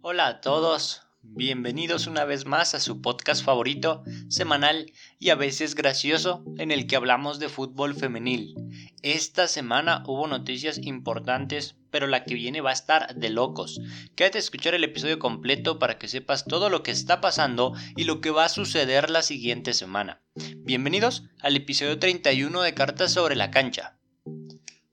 Hola 0.00 0.28
a 0.28 0.40
todos, 0.40 1.02
bienvenidos 1.22 2.06
una 2.06 2.24
vez 2.24 2.46
más 2.46 2.76
a 2.76 2.78
su 2.78 3.02
podcast 3.02 3.44
favorito, 3.44 4.04
semanal 4.28 4.92
y 5.18 5.30
a 5.30 5.34
veces 5.34 5.74
gracioso, 5.74 6.44
en 6.56 6.70
el 6.70 6.86
que 6.86 6.94
hablamos 6.94 7.40
de 7.40 7.48
fútbol 7.48 7.96
femenil. 7.96 8.54
Esta 9.02 9.48
semana 9.48 10.04
hubo 10.06 10.28
noticias 10.28 10.78
importantes, 10.78 11.74
pero 11.90 12.06
la 12.06 12.22
que 12.22 12.34
viene 12.34 12.60
va 12.60 12.70
a 12.70 12.74
estar 12.74 13.16
de 13.16 13.28
locos. 13.28 13.80
Quédate 14.14 14.38
a 14.38 14.40
escuchar 14.40 14.74
el 14.74 14.84
episodio 14.84 15.18
completo 15.18 15.80
para 15.80 15.98
que 15.98 16.06
sepas 16.06 16.44
todo 16.44 16.70
lo 16.70 16.84
que 16.84 16.92
está 16.92 17.20
pasando 17.20 17.74
y 17.96 18.04
lo 18.04 18.20
que 18.20 18.30
va 18.30 18.44
a 18.44 18.48
suceder 18.48 19.10
la 19.10 19.22
siguiente 19.22 19.74
semana. 19.74 20.22
Bienvenidos 20.58 21.24
al 21.40 21.56
episodio 21.56 21.98
31 21.98 22.62
de 22.62 22.72
Cartas 22.72 23.12
sobre 23.12 23.34
la 23.34 23.50
cancha. 23.50 23.98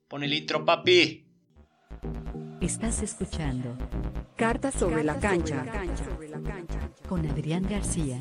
Pon 0.08 0.24
el 0.24 0.34
intro, 0.34 0.64
papi. 0.64 1.25
Estás 2.60 3.02
escuchando 3.02 3.76
Cartas 4.36 4.74
sobre 4.74 5.04
la 5.04 5.18
cancha. 5.18 5.64
con 7.08 7.28
Adrián 7.28 7.66
García. 7.68 8.18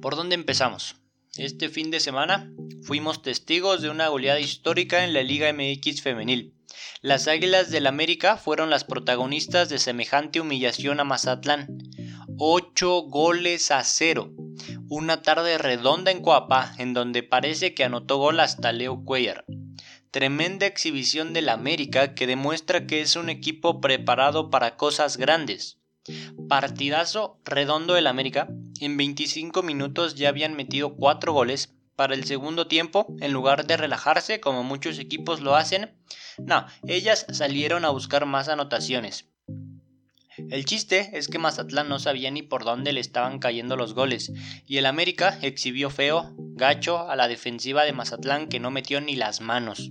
¿Por 0.00 0.16
dónde 0.16 0.34
empezamos? 0.34 0.96
Este 1.36 1.68
fin 1.68 1.90
de 1.90 2.00
semana 2.00 2.52
fuimos 2.82 3.22
testigos 3.22 3.82
de 3.82 3.90
una 3.90 4.08
goleada 4.08 4.40
histórica 4.40 5.04
en 5.04 5.14
la 5.14 5.22
Liga 5.22 5.52
MX 5.52 6.02
femenil. 6.02 6.54
Las 7.00 7.26
Águilas 7.26 7.70
del 7.70 7.86
América 7.86 8.36
fueron 8.36 8.70
las 8.70 8.84
protagonistas 8.84 9.68
de 9.68 9.78
semejante 9.78 10.40
humillación 10.40 11.00
a 11.00 11.04
Mazatlán. 11.04 11.78
8 12.36 13.02
goles 13.02 13.70
a 13.70 13.82
0. 13.84 14.32
Una 14.92 15.22
tarde 15.22 15.56
redonda 15.56 16.10
en 16.10 16.20
Coapa, 16.20 16.74
en 16.78 16.94
donde 16.94 17.22
parece 17.22 17.74
que 17.74 17.84
anotó 17.84 18.16
gol 18.16 18.40
hasta 18.40 18.72
Leo 18.72 19.04
Cuellar. 19.04 19.44
Tremenda 20.10 20.66
exhibición 20.66 21.32
del 21.32 21.48
América 21.48 22.16
que 22.16 22.26
demuestra 22.26 22.88
que 22.88 23.00
es 23.00 23.14
un 23.14 23.28
equipo 23.28 23.80
preparado 23.80 24.50
para 24.50 24.76
cosas 24.76 25.16
grandes. 25.16 25.78
Partidazo 26.48 27.38
redondo 27.44 27.94
del 27.94 28.08
América. 28.08 28.48
En 28.80 28.96
25 28.96 29.62
minutos 29.62 30.16
ya 30.16 30.28
habían 30.28 30.56
metido 30.56 30.96
4 30.96 31.32
goles. 31.32 31.72
Para 31.94 32.16
el 32.16 32.24
segundo 32.24 32.66
tiempo, 32.66 33.14
en 33.20 33.32
lugar 33.32 33.68
de 33.68 33.76
relajarse 33.76 34.40
como 34.40 34.64
muchos 34.64 34.98
equipos 34.98 35.40
lo 35.40 35.54
hacen, 35.54 35.94
no, 36.38 36.66
ellas 36.88 37.26
salieron 37.30 37.84
a 37.84 37.90
buscar 37.90 38.26
más 38.26 38.48
anotaciones. 38.48 39.29
El 40.36 40.64
chiste 40.64 41.10
es 41.12 41.28
que 41.28 41.38
Mazatlán 41.38 41.88
no 41.88 41.98
sabía 41.98 42.30
ni 42.30 42.42
por 42.42 42.64
dónde 42.64 42.92
le 42.92 43.00
estaban 43.00 43.38
cayendo 43.38 43.76
los 43.76 43.94
goles, 43.94 44.32
y 44.66 44.76
el 44.78 44.86
América 44.86 45.38
exhibió 45.42 45.90
feo, 45.90 46.34
gacho 46.36 47.08
a 47.08 47.16
la 47.16 47.28
defensiva 47.28 47.84
de 47.84 47.92
Mazatlán 47.92 48.48
que 48.48 48.60
no 48.60 48.70
metió 48.70 49.00
ni 49.00 49.16
las 49.16 49.40
manos. 49.40 49.90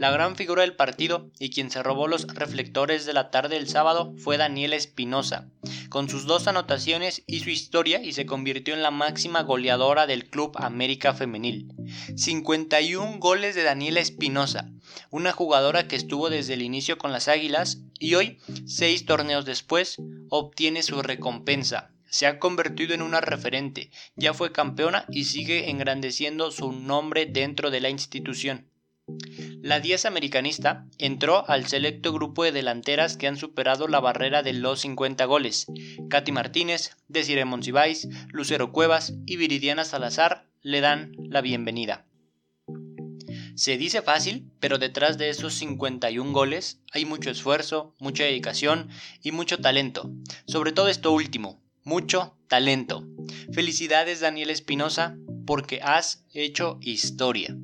La 0.00 0.10
gran 0.10 0.34
figura 0.34 0.62
del 0.62 0.76
partido 0.76 1.30
y 1.38 1.50
quien 1.50 1.70
se 1.70 1.82
robó 1.82 2.08
los 2.08 2.26
reflectores 2.26 3.04
de 3.04 3.12
la 3.12 3.30
tarde 3.30 3.56
del 3.56 3.68
sábado 3.68 4.14
fue 4.16 4.38
Daniela 4.38 4.74
Espinosa. 4.74 5.50
Con 5.90 6.08
sus 6.08 6.24
dos 6.24 6.48
anotaciones 6.48 7.22
hizo 7.26 7.50
historia 7.50 8.02
y 8.02 8.14
se 8.14 8.24
convirtió 8.24 8.72
en 8.72 8.82
la 8.82 8.90
máxima 8.90 9.42
goleadora 9.42 10.06
del 10.06 10.30
Club 10.30 10.52
América 10.56 11.12
Femenil. 11.12 11.68
51 12.16 13.18
goles 13.18 13.54
de 13.54 13.62
Daniela 13.62 14.00
Espinosa, 14.00 14.70
una 15.10 15.32
jugadora 15.32 15.86
que 15.86 15.96
estuvo 15.96 16.30
desde 16.30 16.54
el 16.54 16.62
inicio 16.62 16.96
con 16.96 17.12
las 17.12 17.28
Águilas 17.28 17.82
y 17.98 18.14
hoy, 18.14 18.38
seis 18.64 19.04
torneos 19.04 19.44
después, 19.44 19.98
obtiene 20.30 20.82
su 20.82 21.02
recompensa. 21.02 21.90
Se 22.08 22.26
ha 22.26 22.38
convertido 22.38 22.94
en 22.94 23.02
una 23.02 23.20
referente, 23.20 23.90
ya 24.16 24.32
fue 24.32 24.50
campeona 24.50 25.04
y 25.10 25.24
sigue 25.24 25.68
engrandeciendo 25.68 26.50
su 26.52 26.72
nombre 26.72 27.26
dentro 27.26 27.70
de 27.70 27.80
la 27.82 27.90
institución. 27.90 28.70
La 29.62 29.78
10 29.78 30.06
americanista 30.06 30.86
entró 30.96 31.48
al 31.48 31.66
selecto 31.66 32.14
grupo 32.14 32.44
de 32.44 32.52
delanteras 32.52 33.18
que 33.18 33.26
han 33.26 33.36
superado 33.36 33.88
la 33.88 34.00
barrera 34.00 34.42
de 34.42 34.54
los 34.54 34.80
50 34.80 35.24
goles. 35.26 35.66
Katy 36.08 36.32
Martínez, 36.32 36.96
Desiree 37.08 37.44
Monsiváis, 37.44 38.08
Lucero 38.28 38.72
Cuevas 38.72 39.12
y 39.26 39.36
Viridiana 39.36 39.84
Salazar 39.84 40.46
le 40.62 40.80
dan 40.80 41.12
la 41.18 41.42
bienvenida. 41.42 42.06
Se 43.54 43.76
dice 43.76 44.00
fácil, 44.00 44.50
pero 44.60 44.78
detrás 44.78 45.18
de 45.18 45.28
esos 45.28 45.52
51 45.52 46.32
goles 46.32 46.80
hay 46.92 47.04
mucho 47.04 47.30
esfuerzo, 47.30 47.94
mucha 47.98 48.24
dedicación 48.24 48.88
y 49.22 49.32
mucho 49.32 49.58
talento. 49.58 50.10
Sobre 50.46 50.72
todo 50.72 50.88
esto 50.88 51.12
último, 51.12 51.60
mucho 51.84 52.34
talento. 52.48 53.06
Felicidades 53.52 54.20
Daniel 54.20 54.48
Espinosa 54.48 55.18
porque 55.44 55.80
has 55.82 56.24
hecho 56.32 56.78
historia. 56.80 57.54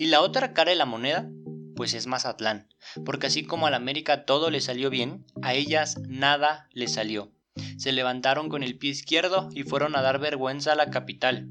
Y 0.00 0.06
la 0.06 0.20
otra 0.20 0.54
cara 0.54 0.70
de 0.70 0.76
la 0.76 0.86
moneda, 0.86 1.28
pues 1.74 1.92
es 1.92 2.06
Mazatlán, 2.06 2.68
porque 3.04 3.26
así 3.26 3.42
como 3.42 3.66
al 3.66 3.74
América 3.74 4.24
todo 4.26 4.48
le 4.48 4.60
salió 4.60 4.90
bien, 4.90 5.26
a 5.42 5.54
ellas 5.54 5.98
nada 6.06 6.68
le 6.72 6.86
salió. 6.86 7.32
Se 7.78 7.90
levantaron 7.90 8.48
con 8.48 8.62
el 8.62 8.78
pie 8.78 8.92
izquierdo 8.92 9.48
y 9.52 9.64
fueron 9.64 9.96
a 9.96 10.02
dar 10.02 10.20
vergüenza 10.20 10.70
a 10.70 10.76
la 10.76 10.90
capital. 10.90 11.48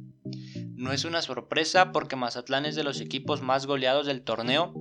No 0.75 0.93
es 0.93 1.03
una 1.03 1.21
sorpresa 1.21 1.91
porque 1.91 2.15
Mazatlán 2.15 2.65
es 2.65 2.75
de 2.75 2.85
los 2.85 3.01
equipos 3.01 3.41
más 3.41 3.65
goleados 3.65 4.05
del 4.05 4.21
torneo, 4.21 4.73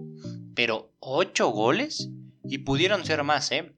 pero 0.55 0.93
¿ocho 1.01 1.49
goles? 1.49 2.09
Y 2.45 2.59
pudieron 2.59 3.05
ser 3.05 3.25
más, 3.25 3.51
¿eh? 3.51 3.75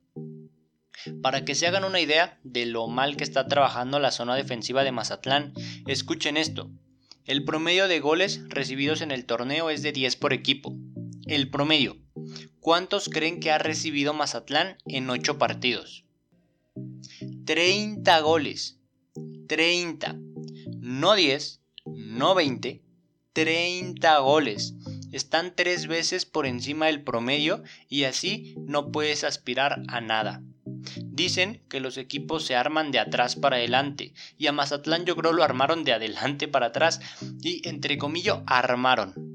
Para 1.22 1.46
que 1.46 1.54
se 1.54 1.66
hagan 1.66 1.84
una 1.84 2.00
idea 2.00 2.38
de 2.44 2.66
lo 2.66 2.88
mal 2.88 3.16
que 3.16 3.24
está 3.24 3.46
trabajando 3.46 3.98
la 4.00 4.10
zona 4.10 4.34
defensiva 4.34 4.84
de 4.84 4.92
Mazatlán, 4.92 5.54
escuchen 5.86 6.36
esto. 6.36 6.70
El 7.28 7.44
promedio 7.44 7.88
de 7.88 8.00
goles 8.00 8.40
recibidos 8.48 9.02
en 9.02 9.10
el 9.10 9.26
torneo 9.26 9.68
es 9.68 9.82
de 9.82 9.92
10 9.92 10.16
por 10.16 10.32
equipo. 10.32 10.74
El 11.26 11.50
promedio. 11.50 11.98
¿Cuántos 12.58 13.10
creen 13.10 13.38
que 13.38 13.50
ha 13.50 13.58
recibido 13.58 14.14
Mazatlán 14.14 14.78
en 14.86 15.10
8 15.10 15.36
partidos? 15.36 16.06
30 17.44 18.18
goles. 18.20 18.78
30. 19.46 20.16
No 20.80 21.14
10, 21.14 21.60
no 21.84 22.34
20, 22.34 22.82
30 23.34 24.18
goles. 24.20 24.72
Están 25.12 25.54
tres 25.54 25.86
veces 25.86 26.24
por 26.26 26.46
encima 26.46 26.86
del 26.86 27.02
promedio 27.02 27.62
y 27.88 28.04
así 28.04 28.54
no 28.66 28.90
puedes 28.92 29.24
aspirar 29.24 29.82
a 29.88 30.00
nada. 30.00 30.42
Dicen 30.96 31.62
que 31.68 31.80
los 31.80 31.96
equipos 31.96 32.44
se 32.44 32.54
arman 32.54 32.90
de 32.90 32.98
atrás 32.98 33.36
para 33.36 33.56
adelante 33.56 34.12
y 34.36 34.46
a 34.46 34.52
Mazatlán 34.52 35.04
yo 35.04 35.16
creo 35.16 35.32
lo 35.32 35.44
armaron 35.44 35.84
de 35.84 35.92
adelante 35.92 36.48
para 36.48 36.66
atrás 36.66 37.00
y 37.42 37.66
entre 37.68 37.98
comillas 37.98 38.40
armaron. 38.46 39.28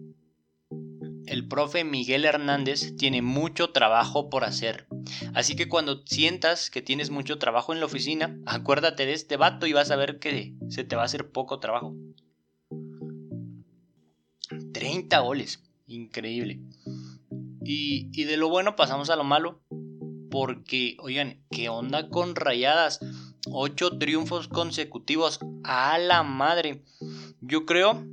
El 1.26 1.48
profe 1.48 1.84
Miguel 1.84 2.26
Hernández 2.26 2.96
tiene 2.98 3.22
mucho 3.22 3.72
trabajo 3.72 4.30
por 4.30 4.44
hacer. 4.44 4.88
Así 5.34 5.56
que 5.56 5.68
cuando 5.68 6.04
sientas 6.06 6.70
que 6.70 6.82
tienes 6.82 7.10
mucho 7.10 7.40
trabajo 7.40 7.74
en 7.74 7.80
la 7.80 7.86
oficina, 7.86 8.38
acuérdate 8.46 9.06
de 9.06 9.14
este 9.14 9.38
vato 9.38 9.66
y 9.66 9.74
vas 9.74 9.90
a 9.90 9.96
ver 9.96 10.20
que 10.20 10.54
se 10.70 10.84
te 10.84 10.96
va 10.96 11.02
a 11.04 11.06
hacer 11.06 11.32
poco 11.32 11.60
trabajo. 11.60 11.96
30 14.74 15.20
goles, 15.20 15.64
increíble. 15.88 16.60
Y, 17.64 18.24
de 18.26 18.38
lo 18.38 18.50
bueno 18.50 18.76
pasamos 18.76 19.10
a 19.10 19.16
lo 19.16 19.24
malo, 19.24 19.62
porque, 20.30 20.98
oigan, 21.00 21.44
¿qué 21.52 21.70
onda 21.70 22.10
con 22.10 22.36
rayadas? 22.36 23.00
Ocho 23.50 23.98
triunfos 23.98 24.48
consecutivos. 24.48 25.40
A 25.64 25.98
la 25.98 26.24
madre. 26.24 26.84
Yo 27.40 27.66
creo, 27.66 28.06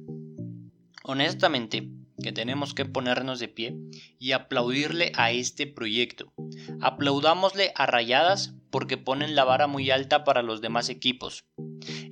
honestamente, 1.03 1.89
que 2.23 2.33
tenemos 2.33 2.75
que 2.75 2.85
ponernos 2.85 3.41
de 3.41 3.49
pie 3.49 3.77
y 4.19 4.33
aplaudirle 4.33 5.13
a 5.17 5.33
este 5.33 5.67
proyecto. 5.67 6.33
Aplaudámosle 6.81 7.73
a 7.75 7.87
Rayadas 7.87 8.55
porque 8.71 8.97
ponen 8.97 9.35
la 9.35 9.45
vara 9.45 9.67
muy 9.67 9.91
alta 9.91 10.25
para 10.25 10.43
los 10.43 10.61
demás 10.61 10.89
equipos. 10.89 11.45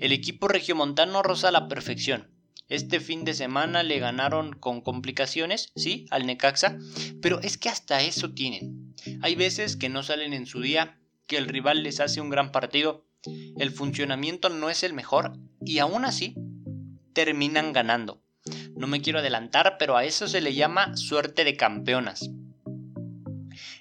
El 0.01 0.13
equipo 0.13 0.49
regiomontano 0.49 1.23
roza 1.23 1.51
la 1.51 1.69
perfección. 1.69 2.38
Este 2.69 3.01
fin 3.01 3.25
de 3.25 3.33
semana 3.33 3.83
le 3.83 3.99
ganaron 3.99 4.53
con 4.53 4.83
complicaciones, 4.83 5.73
sí, 5.75 6.07
al 6.11 6.27
Necaxa, 6.27 6.79
pero 7.23 7.41
es 7.41 7.57
que 7.57 7.71
hasta 7.71 8.03
eso 8.03 8.33
tienen. 8.33 8.95
Hay 9.23 9.37
veces 9.37 9.77
que 9.77 9.89
no 9.89 10.03
salen 10.03 10.35
en 10.35 10.45
su 10.45 10.61
día, 10.61 10.99
que 11.27 11.39
el 11.39 11.49
rival 11.49 11.83
les 11.83 12.01
hace 12.01 12.21
un 12.21 12.29
gran 12.29 12.53
partido, 12.53 13.07
el 13.59 13.71
funcionamiento 13.71 14.51
no 14.51 14.69
es 14.69 14.83
el 14.83 14.93
mejor 14.93 15.39
y 15.65 15.79
aún 15.79 16.05
así 16.05 16.35
terminan 17.15 17.73
ganando. 17.73 18.21
No 18.77 18.87
me 18.87 19.01
quiero 19.01 19.21
adelantar, 19.21 19.77
pero 19.79 19.97
a 19.97 20.05
eso 20.05 20.29
se 20.29 20.41
le 20.43 20.55
llama 20.55 20.97
suerte 20.97 21.45
de 21.45 21.57
campeonas. 21.57 22.31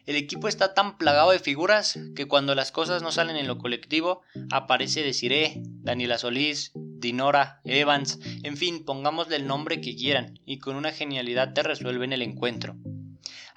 El 0.06 0.16
equipo 0.16 0.48
está 0.48 0.74
tan 0.74 0.98
plagado 0.98 1.32
de 1.32 1.40
figuras 1.40 2.00
que 2.16 2.26
cuando 2.26 2.56
las 2.56 2.72
cosas 2.72 3.04
no 3.04 3.12
salen 3.12 3.36
en 3.36 3.48
lo 3.48 3.58
colectivo, 3.58 4.22
aparece 4.50 5.04
Desiree, 5.04 5.62
Daniela 5.62 6.18
Solís, 6.18 6.72
Dinora, 7.00 7.62
Evans, 7.64 8.20
en 8.44 8.58
fin, 8.58 8.84
pongámosle 8.84 9.36
el 9.36 9.48
nombre 9.48 9.82
que 9.82 9.96
quieran 9.96 10.40
y 10.46 10.60
con 10.60 10.76
una 10.76 10.92
genialidad 10.92 11.54
te 11.54 11.64
resuelven 11.64 12.14
el 12.14 12.22
encuentro. 12.22 12.76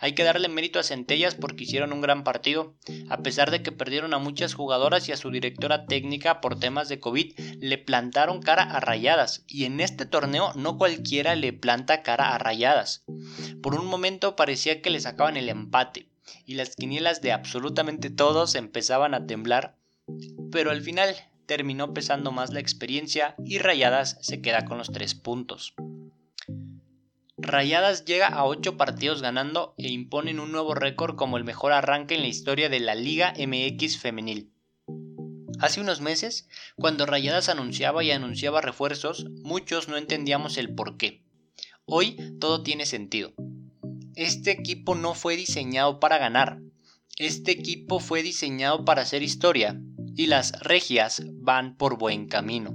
Hay 0.02 0.14
que 0.14 0.24
darle 0.24 0.48
mérito 0.48 0.78
a 0.78 0.82
Centellas 0.82 1.34
porque 1.34 1.64
hicieron 1.64 1.92
un 1.92 2.00
gran 2.00 2.24
partido. 2.24 2.74
A 3.10 3.18
pesar 3.18 3.50
de 3.50 3.62
que 3.62 3.70
perdieron 3.70 4.14
a 4.14 4.18
muchas 4.18 4.54
jugadoras 4.54 5.06
y 5.08 5.12
a 5.12 5.16
su 5.18 5.30
directora 5.30 5.84
técnica 5.84 6.40
por 6.40 6.58
temas 6.58 6.88
de 6.88 7.00
COVID, 7.00 7.38
le 7.60 7.76
plantaron 7.76 8.40
cara 8.40 8.62
a 8.62 8.80
rayadas. 8.80 9.44
Y 9.46 9.64
en 9.64 9.78
este 9.80 10.06
torneo 10.06 10.54
no 10.54 10.78
cualquiera 10.78 11.36
le 11.36 11.52
planta 11.52 12.02
cara 12.02 12.34
a 12.34 12.38
rayadas. 12.38 13.04
Por 13.62 13.74
un 13.74 13.86
momento 13.86 14.36
parecía 14.36 14.80
que 14.80 14.88
le 14.88 15.00
sacaban 15.00 15.36
el 15.36 15.50
empate. 15.50 16.08
Y 16.46 16.54
las 16.54 16.76
quinielas 16.76 17.20
de 17.20 17.32
absolutamente 17.32 18.08
todos 18.08 18.54
empezaban 18.54 19.12
a 19.12 19.26
temblar. 19.26 19.76
Pero 20.50 20.70
al 20.70 20.80
final 20.80 21.14
terminó 21.50 21.92
pesando 21.92 22.30
más 22.30 22.52
la 22.52 22.60
experiencia 22.60 23.34
y 23.44 23.58
Rayadas 23.58 24.18
se 24.20 24.40
queda 24.40 24.64
con 24.66 24.78
los 24.78 24.92
tres 24.92 25.16
puntos. 25.16 25.74
Rayadas 27.36 28.04
llega 28.04 28.28
a 28.28 28.44
8 28.44 28.76
partidos 28.76 29.20
ganando 29.20 29.74
e 29.76 29.88
imponen 29.88 30.38
un 30.38 30.52
nuevo 30.52 30.76
récord 30.76 31.16
como 31.16 31.38
el 31.38 31.44
mejor 31.44 31.72
arranque 31.72 32.14
en 32.14 32.20
la 32.20 32.28
historia 32.28 32.68
de 32.68 32.78
la 32.78 32.94
Liga 32.94 33.34
MX 33.36 33.98
femenil. 33.98 34.52
Hace 35.58 35.80
unos 35.80 36.00
meses, 36.00 36.48
cuando 36.76 37.04
Rayadas 37.04 37.48
anunciaba 37.48 38.04
y 38.04 38.12
anunciaba 38.12 38.60
refuerzos, 38.60 39.24
muchos 39.42 39.88
no 39.88 39.96
entendíamos 39.96 40.56
el 40.56 40.72
por 40.72 40.98
qué. 40.98 41.24
Hoy 41.84 42.16
todo 42.38 42.62
tiene 42.62 42.86
sentido. 42.86 43.32
Este 44.14 44.52
equipo 44.52 44.94
no 44.94 45.14
fue 45.14 45.34
diseñado 45.34 45.98
para 45.98 46.18
ganar. 46.18 46.60
Este 47.18 47.50
equipo 47.50 47.98
fue 47.98 48.22
diseñado 48.22 48.84
para 48.84 49.02
hacer 49.02 49.24
historia 49.24 49.80
y 50.16 50.26
las 50.26 50.52
regias 50.60 51.22
van 51.26 51.76
por 51.76 51.98
buen 51.98 52.26
camino. 52.26 52.74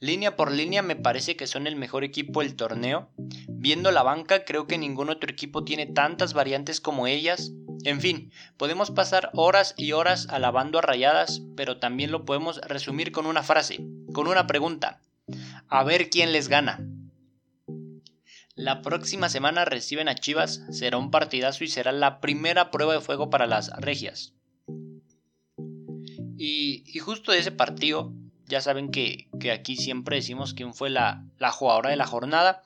Línea 0.00 0.34
por 0.34 0.50
línea 0.50 0.80
me 0.80 0.96
parece 0.96 1.36
que 1.36 1.46
son 1.46 1.66
el 1.66 1.76
mejor 1.76 2.04
equipo 2.04 2.40
del 2.40 2.56
torneo. 2.56 3.10
Viendo 3.48 3.90
la 3.90 4.02
banca 4.02 4.46
creo 4.46 4.66
que 4.66 4.78
ningún 4.78 5.10
otro 5.10 5.30
equipo 5.30 5.62
tiene 5.62 5.86
tantas 5.86 6.32
variantes 6.32 6.80
como 6.80 7.06
ellas. 7.06 7.52
En 7.84 8.00
fin, 8.00 8.32
podemos 8.56 8.90
pasar 8.90 9.30
horas 9.34 9.74
y 9.76 9.92
horas 9.92 10.26
alabando 10.30 10.78
a 10.78 10.82
rayadas, 10.82 11.42
pero 11.54 11.78
también 11.78 12.12
lo 12.12 12.24
podemos 12.24 12.60
resumir 12.62 13.12
con 13.12 13.26
una 13.26 13.42
frase, 13.42 13.84
con 14.14 14.26
una 14.26 14.46
pregunta. 14.46 15.00
A 15.68 15.84
ver 15.84 16.08
quién 16.08 16.32
les 16.32 16.48
gana. 16.48 16.80
La 18.54 18.82
próxima 18.82 19.28
semana 19.28 19.64
reciben 19.64 20.08
a 20.08 20.14
Chivas, 20.14 20.62
será 20.70 20.96
un 20.96 21.10
partidazo 21.10 21.64
y 21.64 21.68
será 21.68 21.92
la 21.92 22.20
primera 22.20 22.70
prueba 22.70 22.94
de 22.94 23.00
fuego 23.00 23.30
para 23.30 23.46
las 23.46 23.70
regias. 23.78 24.34
Y, 26.42 26.98
justo 27.00 27.32
de 27.32 27.38
ese 27.38 27.52
partido 27.52 28.14
ya 28.46 28.62
saben 28.62 28.90
que, 28.90 29.28
aquí 29.52 29.76
siempre 29.76 30.16
decimos 30.16 30.54
quién 30.54 30.72
fue 30.72 30.88
la, 30.88 31.26
jugadora 31.52 31.90
de 31.90 31.96
la 31.96 32.06
jornada. 32.06 32.62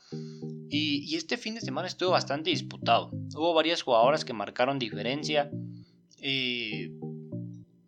Y, 0.71 1.17
este 1.17 1.37
fin 1.37 1.57
de 1.57 1.61
semana 1.61 1.89
estuvo 1.89 2.13
bastante 2.13 2.51
disputado. 2.51 3.11
Hubo 3.35 3.53
varias 3.53 3.83
jugadoras 3.83 4.25
que 4.25 4.33
marcaron 4.33 4.79
diferencia. 4.79 5.51
Eh, 6.21 6.93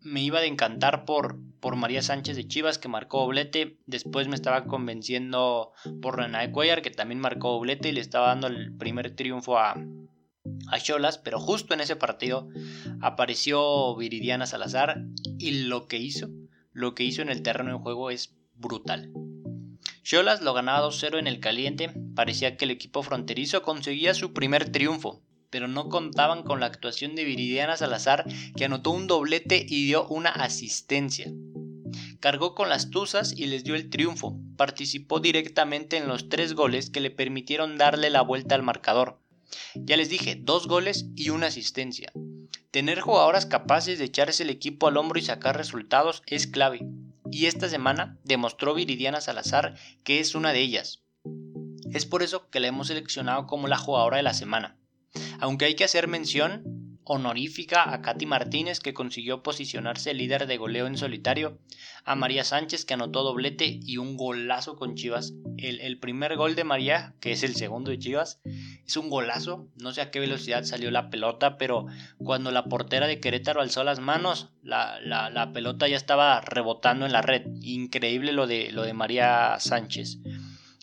me 0.01 0.21
iba 0.21 0.41
de 0.41 0.47
encantar 0.47 1.05
por, 1.05 1.39
por 1.61 1.77
María 1.77 2.01
Sánchez 2.01 2.35
de 2.35 2.45
Chivas 2.49 2.77
que 2.77 2.89
marcó 2.89 3.21
doblete. 3.21 3.77
Después 3.85 4.27
me 4.27 4.35
estaba 4.35 4.65
convenciendo 4.65 5.71
por 6.01 6.17
Renae 6.17 6.51
Cuellar 6.51 6.81
que 6.81 6.91
también 6.91 7.21
marcó 7.21 7.53
doblete 7.53 7.87
y 7.87 7.93
le 7.93 8.01
estaba 8.01 8.27
dando 8.27 8.47
el 8.47 8.75
primer 8.75 9.15
triunfo 9.15 9.57
a, 9.57 9.81
a 10.71 10.79
Cholas. 10.79 11.17
Pero 11.17 11.39
justo 11.39 11.73
en 11.73 11.81
ese 11.81 11.95
partido 11.95 12.49
apareció 13.01 13.95
Viridiana 13.95 14.45
Salazar 14.45 15.03
y 15.37 15.63
lo 15.63 15.87
que 15.87 15.97
hizo 15.97 16.29
lo 16.77 16.93
que 16.93 17.03
hizo 17.03 17.23
en 17.23 17.29
el 17.29 17.41
terreno 17.41 17.71
de 17.71 17.79
juego 17.79 18.11
es 18.11 18.35
brutal. 18.53 19.11
Cholas 20.03 20.43
lo 20.43 20.53
ganaba 20.53 20.87
2-0 20.87 21.17
en 21.17 21.25
el 21.25 21.39
caliente, 21.39 21.91
parecía 22.13 22.55
que 22.55 22.65
el 22.65 22.71
equipo 22.71 23.01
fronterizo 23.01 23.63
conseguía 23.63 24.13
su 24.13 24.31
primer 24.31 24.71
triunfo, 24.71 25.23
pero 25.49 25.67
no 25.67 25.89
contaban 25.89 26.43
con 26.43 26.59
la 26.59 26.67
actuación 26.67 27.15
de 27.15 27.23
Viridiana 27.23 27.77
Salazar 27.77 28.25
que 28.55 28.65
anotó 28.65 28.91
un 28.91 29.07
doblete 29.07 29.65
y 29.67 29.87
dio 29.87 30.07
una 30.07 30.29
asistencia. 30.29 31.33
Cargó 32.19 32.53
con 32.53 32.69
las 32.69 32.91
Tuzas 32.91 33.33
y 33.35 33.47
les 33.47 33.63
dio 33.63 33.73
el 33.73 33.89
triunfo, 33.89 34.39
participó 34.55 35.19
directamente 35.19 35.97
en 35.97 36.07
los 36.07 36.29
tres 36.29 36.53
goles 36.53 36.91
que 36.91 37.01
le 37.01 37.09
permitieron 37.09 37.77
darle 37.77 38.11
la 38.11 38.21
vuelta 38.21 38.53
al 38.53 38.61
marcador. 38.61 39.19
Ya 39.75 39.97
les 39.97 40.09
dije, 40.09 40.35
dos 40.39 40.67
goles 40.67 41.05
y 41.15 41.29
una 41.29 41.47
asistencia. 41.47 42.11
Tener 42.71 42.99
jugadoras 42.99 43.45
capaces 43.45 43.99
de 43.99 44.05
echarse 44.05 44.43
el 44.43 44.49
equipo 44.49 44.87
al 44.87 44.97
hombro 44.97 45.19
y 45.19 45.23
sacar 45.23 45.57
resultados 45.57 46.23
es 46.27 46.47
clave, 46.47 46.87
y 47.31 47.45
esta 47.45 47.69
semana 47.69 48.17
demostró 48.23 48.73
Viridiana 48.73 49.21
Salazar 49.21 49.75
que 50.03 50.19
es 50.19 50.35
una 50.35 50.53
de 50.53 50.59
ellas. 50.59 51.01
Es 51.91 52.05
por 52.05 52.23
eso 52.23 52.49
que 52.49 52.59
la 52.59 52.67
hemos 52.67 52.87
seleccionado 52.87 53.47
como 53.47 53.67
la 53.67 53.77
jugadora 53.77 54.17
de 54.17 54.23
la 54.23 54.33
semana. 54.33 54.77
Aunque 55.39 55.65
hay 55.65 55.75
que 55.75 55.83
hacer 55.83 56.07
mención 56.07 56.76
honorífica 57.07 57.93
a 57.93 58.01
Katy 58.01 58.25
Martínez 58.25 58.79
que 58.79 58.93
consiguió 58.93 59.41
posicionarse 59.41 60.13
líder 60.13 60.45
de 60.45 60.57
goleo 60.57 60.87
en 60.87 60.97
solitario, 60.97 61.57
a 62.03 62.15
María 62.15 62.43
Sánchez 62.43 62.85
que 62.85 62.93
anotó 62.93 63.23
doblete 63.23 63.79
y 63.81 63.97
un 63.97 64.17
golazo 64.17 64.75
con 64.75 64.95
Chivas. 64.95 65.33
El, 65.57 65.99
primer 65.99 66.35
gol 66.35 66.55
de 66.55 66.63
María, 66.63 67.15
que 67.19 67.31
es 67.31 67.43
el 67.43 67.55
segundo 67.55 67.91
de 67.91 67.99
Chivas, 67.99 68.41
es 68.85 68.97
un 68.97 69.09
golazo, 69.09 69.67
no 69.77 69.93
sé 69.93 70.01
a 70.01 70.11
qué 70.11 70.19
velocidad 70.19 70.63
salió 70.63 70.91
la 70.91 71.09
pelota, 71.09 71.57
pero 71.57 71.87
cuando 72.17 72.51
la 72.51 72.65
portera 72.65 73.07
de 73.07 73.19
Querétaro 73.19 73.61
alzó 73.61 73.83
las 73.83 73.99
manos, 73.99 74.49
la, 74.61 75.51
pelota 75.53 75.87
ya 75.87 75.97
estaba 75.97 76.41
rebotando 76.41 77.05
en 77.05 77.13
la 77.13 77.21
red. 77.21 77.47
Increíble 77.61 78.33
lo 78.33 78.47
de, 78.47 78.71
lo 78.71 78.83
de 78.83 78.93
María 78.93 79.55
Sánchez. 79.59 80.19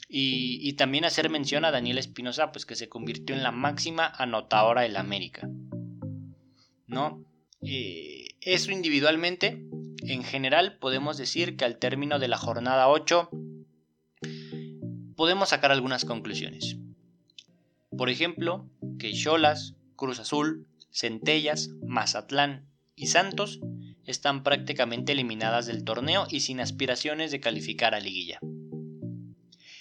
Y, 0.08 0.60
y, 0.62 0.74
también 0.74 1.04
hacer 1.04 1.28
mención 1.28 1.64
a 1.64 1.70
Daniel 1.70 1.98
Espinosa, 1.98 2.52
pues 2.52 2.66
que 2.66 2.76
se 2.76 2.88
convirtió 2.88 3.34
en 3.34 3.42
la 3.42 3.50
máxima 3.50 4.06
anotadora 4.06 4.82
del 4.82 4.96
América. 4.96 5.48
¿No? 6.94 7.22
Eso 7.60 8.70
individualmente, 8.70 9.66
en 10.06 10.24
general, 10.24 10.78
podemos 10.78 11.18
decir 11.18 11.56
que 11.56 11.66
al 11.66 11.78
término 11.78 12.18
de 12.18 12.28
la 12.28 12.38
jornada 12.38 12.88
8 12.88 13.28
podemos 15.16 15.50
sacar 15.50 15.72
algunas 15.72 16.04
conclusiones. 16.04 16.76
Por 17.96 18.10
ejemplo, 18.10 18.68
que 18.98 19.12
Cholas, 19.12 19.74
Cruz 19.96 20.18
Azul, 20.18 20.66
Centellas, 20.90 21.70
Mazatlán 21.86 22.66
y 22.96 23.06
Santos 23.06 23.60
están 24.04 24.42
prácticamente 24.42 25.12
eliminadas 25.12 25.66
del 25.66 25.84
torneo 25.84 26.26
y 26.30 26.40
sin 26.40 26.60
aspiraciones 26.60 27.30
de 27.30 27.40
calificar 27.40 27.94
a 27.94 28.00
liguilla. 28.00 28.40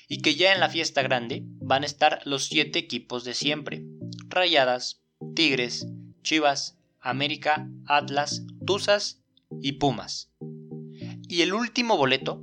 Y 0.08 0.22
que 0.22 0.36
ya 0.36 0.54
en 0.54 0.60
la 0.60 0.70
fiesta 0.70 1.02
grande 1.02 1.42
van 1.46 1.84
a 1.84 1.88
estar 1.88 2.22
los 2.26 2.46
siete 2.46 2.80
equipos 2.80 3.24
de 3.24 3.34
siempre. 3.34 3.84
Rayadas, 4.28 5.02
Tigres, 5.36 5.88
Chivas, 6.22 6.78
América, 7.04 7.68
Atlas, 7.86 8.44
Tuzas 8.66 9.22
y 9.62 9.74
Pumas. 9.74 10.32
Y 11.28 11.42
el 11.42 11.54
último 11.54 11.98
boleto 11.98 12.42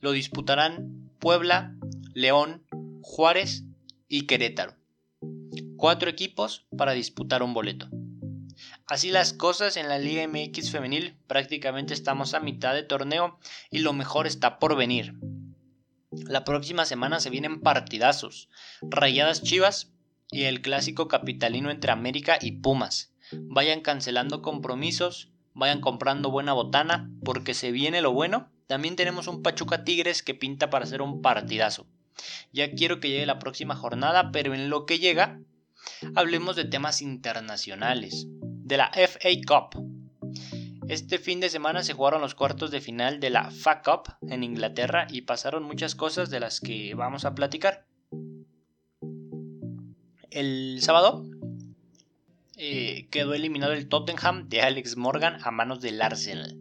lo 0.00 0.12
disputarán 0.12 1.10
Puebla, 1.18 1.74
León, 2.12 2.62
Juárez 3.00 3.64
y 4.06 4.26
Querétaro. 4.26 4.74
Cuatro 5.78 6.10
equipos 6.10 6.66
para 6.76 6.92
disputar 6.92 7.42
un 7.42 7.54
boleto. 7.54 7.88
Así 8.86 9.10
las 9.10 9.32
cosas 9.32 9.78
en 9.78 9.88
la 9.88 9.98
Liga 9.98 10.28
MX 10.28 10.70
femenil, 10.70 11.16
prácticamente 11.26 11.94
estamos 11.94 12.34
a 12.34 12.40
mitad 12.40 12.74
de 12.74 12.82
torneo 12.82 13.38
y 13.70 13.78
lo 13.78 13.94
mejor 13.94 14.26
está 14.26 14.58
por 14.58 14.76
venir. 14.76 15.14
La 16.10 16.44
próxima 16.44 16.84
semana 16.84 17.18
se 17.18 17.30
vienen 17.30 17.62
partidazos, 17.62 18.50
Rayadas 18.82 19.42
Chivas 19.42 19.90
y 20.30 20.42
el 20.44 20.60
clásico 20.60 21.08
capitalino 21.08 21.70
entre 21.70 21.92
América 21.92 22.38
y 22.40 22.52
Pumas 22.52 23.13
vayan 23.32 23.80
cancelando 23.80 24.42
compromisos, 24.42 25.30
vayan 25.52 25.80
comprando 25.80 26.30
buena 26.30 26.52
botana, 26.52 27.10
porque 27.24 27.54
se 27.54 27.72
viene 27.72 28.02
lo 28.02 28.12
bueno. 28.12 28.50
También 28.66 28.96
tenemos 28.96 29.26
un 29.26 29.42
Pachuca 29.42 29.84
Tigres 29.84 30.22
que 30.22 30.34
pinta 30.34 30.70
para 30.70 30.84
hacer 30.84 31.02
un 31.02 31.22
partidazo. 31.22 31.86
Ya 32.52 32.72
quiero 32.72 33.00
que 33.00 33.08
llegue 33.08 33.26
la 33.26 33.38
próxima 33.38 33.76
jornada, 33.76 34.30
pero 34.32 34.54
en 34.54 34.70
lo 34.70 34.86
que 34.86 34.98
llega, 34.98 35.40
hablemos 36.14 36.56
de 36.56 36.64
temas 36.64 37.02
internacionales, 37.02 38.26
de 38.28 38.76
la 38.76 38.90
FA 38.94 39.28
Cup. 39.46 39.84
Este 40.88 41.18
fin 41.18 41.40
de 41.40 41.48
semana 41.48 41.82
se 41.82 41.94
jugaron 41.94 42.20
los 42.20 42.34
cuartos 42.34 42.70
de 42.70 42.80
final 42.80 43.18
de 43.18 43.30
la 43.30 43.50
FA 43.50 43.82
Cup 43.82 44.14
en 44.28 44.44
Inglaterra 44.44 45.06
y 45.10 45.22
pasaron 45.22 45.62
muchas 45.62 45.94
cosas 45.94 46.30
de 46.30 46.40
las 46.40 46.60
que 46.60 46.94
vamos 46.94 47.24
a 47.24 47.34
platicar. 47.34 47.86
El 50.30 50.78
sábado 50.82 51.24
eh, 52.66 53.08
quedó 53.10 53.34
eliminado 53.34 53.74
el 53.74 53.88
Tottenham 53.88 54.48
de 54.48 54.62
Alex 54.62 54.96
Morgan 54.96 55.38
a 55.42 55.50
manos 55.50 55.82
del 55.82 56.00
Arsenal. 56.00 56.58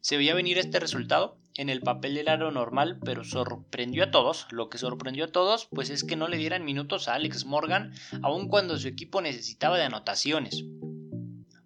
Se 0.00 0.16
veía 0.16 0.34
venir 0.34 0.58
este 0.58 0.80
resultado 0.80 1.38
en 1.56 1.68
el 1.68 1.80
papel 1.82 2.14
del 2.14 2.26
aro 2.26 2.50
normal, 2.50 2.98
pero 3.04 3.22
sorprendió 3.22 4.04
a 4.04 4.10
todos. 4.10 4.48
Lo 4.50 4.68
que 4.68 4.78
sorprendió 4.78 5.26
a 5.26 5.32
todos, 5.32 5.68
pues 5.70 5.90
es 5.90 6.02
que 6.02 6.16
no 6.16 6.26
le 6.26 6.36
dieran 6.36 6.64
minutos 6.64 7.06
a 7.06 7.14
Alex 7.14 7.44
Morgan, 7.44 7.92
aun 8.22 8.48
cuando 8.48 8.76
su 8.76 8.88
equipo 8.88 9.20
necesitaba 9.20 9.78
de 9.78 9.84
anotaciones. 9.84 10.64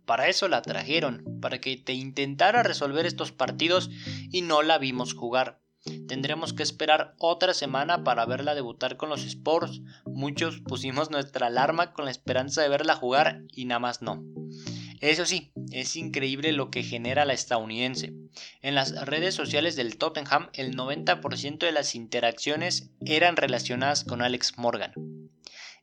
Para 0.04 0.28
eso 0.28 0.46
la 0.48 0.60
trajeron, 0.60 1.38
para 1.40 1.58
que 1.58 1.76
te 1.78 1.94
intentara 1.94 2.62
resolver 2.62 3.06
estos 3.06 3.32
partidos 3.32 3.90
y 4.30 4.42
no 4.42 4.62
la 4.62 4.76
vimos 4.76 5.14
jugar. 5.14 5.60
Tendremos 6.06 6.52
que 6.52 6.62
esperar 6.62 7.14
otra 7.18 7.54
semana 7.54 8.04
para 8.04 8.26
verla 8.26 8.54
debutar 8.54 8.96
con 8.96 9.08
los 9.08 9.24
Sports. 9.24 9.82
Muchos 10.06 10.60
pusimos 10.60 11.10
nuestra 11.10 11.48
alarma 11.48 11.92
con 11.92 12.04
la 12.04 12.10
esperanza 12.10 12.62
de 12.62 12.68
verla 12.68 12.94
jugar 12.96 13.42
y 13.52 13.66
nada 13.66 13.78
más 13.78 14.02
no. 14.02 14.22
Eso 15.00 15.26
sí, 15.26 15.52
es 15.70 15.94
increíble 15.96 16.52
lo 16.52 16.70
que 16.70 16.82
genera 16.82 17.24
la 17.24 17.32
estadounidense. 17.32 18.14
En 18.62 18.74
las 18.74 19.06
redes 19.06 19.34
sociales 19.34 19.76
del 19.76 19.96
Tottenham, 19.96 20.48
el 20.54 20.76
90% 20.76 21.58
de 21.58 21.72
las 21.72 21.94
interacciones 21.94 22.90
eran 23.04 23.36
relacionadas 23.36 24.02
con 24.02 24.22
Alex 24.22 24.58
Morgan. 24.58 24.92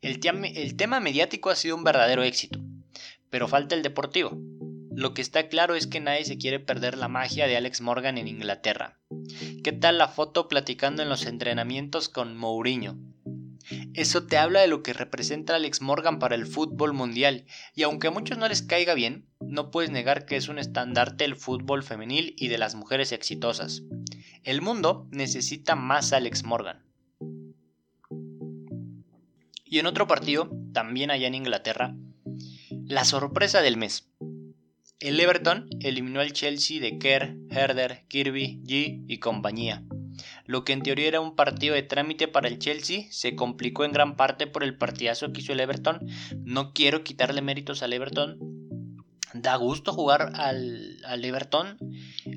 El, 0.02 0.20
el 0.56 0.76
tema 0.76 1.00
mediático 1.00 1.50
ha 1.50 1.56
sido 1.56 1.76
un 1.76 1.84
verdadero 1.84 2.24
éxito, 2.24 2.60
pero 3.30 3.48
falta 3.48 3.76
el 3.76 3.84
deportivo. 3.84 4.38
Lo 4.92 5.14
que 5.14 5.22
está 5.22 5.48
claro 5.48 5.76
es 5.76 5.88
que 5.88 6.00
nadie 6.00 6.26
se 6.26 6.38
quiere 6.38 6.60
perder 6.60 6.98
la 6.98 7.08
magia 7.08 7.48
de 7.48 7.58
Alex 7.58 7.82
Morgan 7.82 8.18
en 8.18 8.28
Inglaterra. 8.28 9.00
¿Qué 9.64 9.72
tal 9.72 9.98
la 9.98 10.08
foto 10.08 10.48
platicando 10.48 11.02
en 11.04 11.10
los 11.10 11.26
entrenamientos 11.26 12.10
con 12.10 12.38
Mourinho? 12.38 12.98
Eso 13.94 14.28
te 14.28 14.38
habla 14.38 14.62
de 14.62 14.68
lo 14.68 14.84
que 14.84 14.94
representa 14.94 15.56
Alex 15.56 15.82
Morgan 15.82 16.20
para 16.20 16.36
el 16.36 16.46
fútbol 16.46 16.94
mundial, 16.94 17.46
y 17.74 17.84
aunque 17.84 18.08
a 18.08 18.12
muchos 18.12 18.38
no 18.38 18.48
les 18.48 18.62
caiga 18.62 18.94
bien, 18.94 19.26
no 19.40 19.72
puedes 19.72 19.90
negar 19.90 20.26
que 20.26 20.36
es 20.36 20.50
un 20.50 20.60
estandarte 20.60 21.24
del 21.24 21.36
fútbol 21.36 21.82
femenil 21.82 22.36
y 22.38 22.50
de 22.50 22.58
las 22.58 22.76
mujeres 22.76 23.12
exitosas. 23.12 23.84
El 24.44 24.62
mundo 24.62 25.08
necesita 25.12 25.76
más 25.76 26.14
Alex 26.14 26.44
Morgan. 26.44 26.84
Y 29.64 29.80
en 29.80 29.88
otro 29.88 30.08
partido, 30.08 30.52
también 30.74 31.10
allá 31.10 31.28
en 31.28 31.36
Inglaterra, 31.36 31.96
la 32.86 33.04
sorpresa 33.04 33.62
del 33.62 33.78
mes. 33.78 34.12
El 35.06 35.20
Everton 35.20 35.68
eliminó 35.82 36.20
al 36.20 36.34
Chelsea 36.34 36.82
de 36.82 36.98
Kerr, 36.98 37.38
Herder, 37.52 38.06
Kirby, 38.08 38.64
G 38.64 39.04
y 39.08 39.20
compañía. 39.20 39.84
Lo 40.48 40.66
que 40.66 40.74
en 40.74 40.82
teoría 40.82 41.08
era 41.08 41.22
un 41.22 41.36
partido 41.36 41.76
de 41.76 41.84
trámite 41.84 42.28
para 42.28 42.48
el 42.48 42.58
Chelsea 42.58 43.04
se 43.12 43.36
complicó 43.36 43.86
en 43.86 43.92
gran 43.92 44.16
parte 44.16 44.48
por 44.48 44.64
el 44.64 44.80
partidazo 44.80 45.32
que 45.32 45.42
hizo 45.42 45.54
el 45.54 45.60
Everton. 45.60 46.00
No 46.44 46.74
quiero 46.74 47.04
quitarle 47.04 47.44
méritos 47.44 47.84
al 47.84 47.94
Everton. 47.94 48.40
Da 49.36 49.56
gusto 49.58 49.94
jugar 49.94 50.32
al, 50.34 50.98
al 51.06 51.24
Everton. 51.24 51.78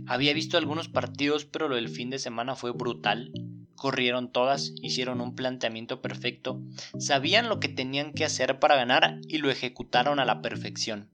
Había 0.07 0.35
visto 0.35 0.59
algunos 0.59 0.91
partidos, 0.91 1.47
pero 1.47 1.69
lo 1.71 1.77
del 1.77 1.89
fin 1.89 2.11
de 2.11 2.19
semana 2.19 2.55
fue 2.55 2.73
brutal. 2.73 3.33
Corrieron 3.77 4.31
todas, 4.31 4.75
hicieron 4.83 5.23
un 5.23 5.35
planteamiento 5.35 6.03
perfecto, 6.03 6.61
sabían 6.99 7.49
lo 7.49 7.61
que 7.61 7.69
tenían 7.69 8.13
que 8.13 8.27
hacer 8.27 8.59
para 8.59 8.77
ganar 8.77 9.21
y 9.27 9.39
lo 9.39 9.51
ejecutaron 9.51 10.21
a 10.21 10.27
la 10.27 10.43
perfección. 10.43 11.09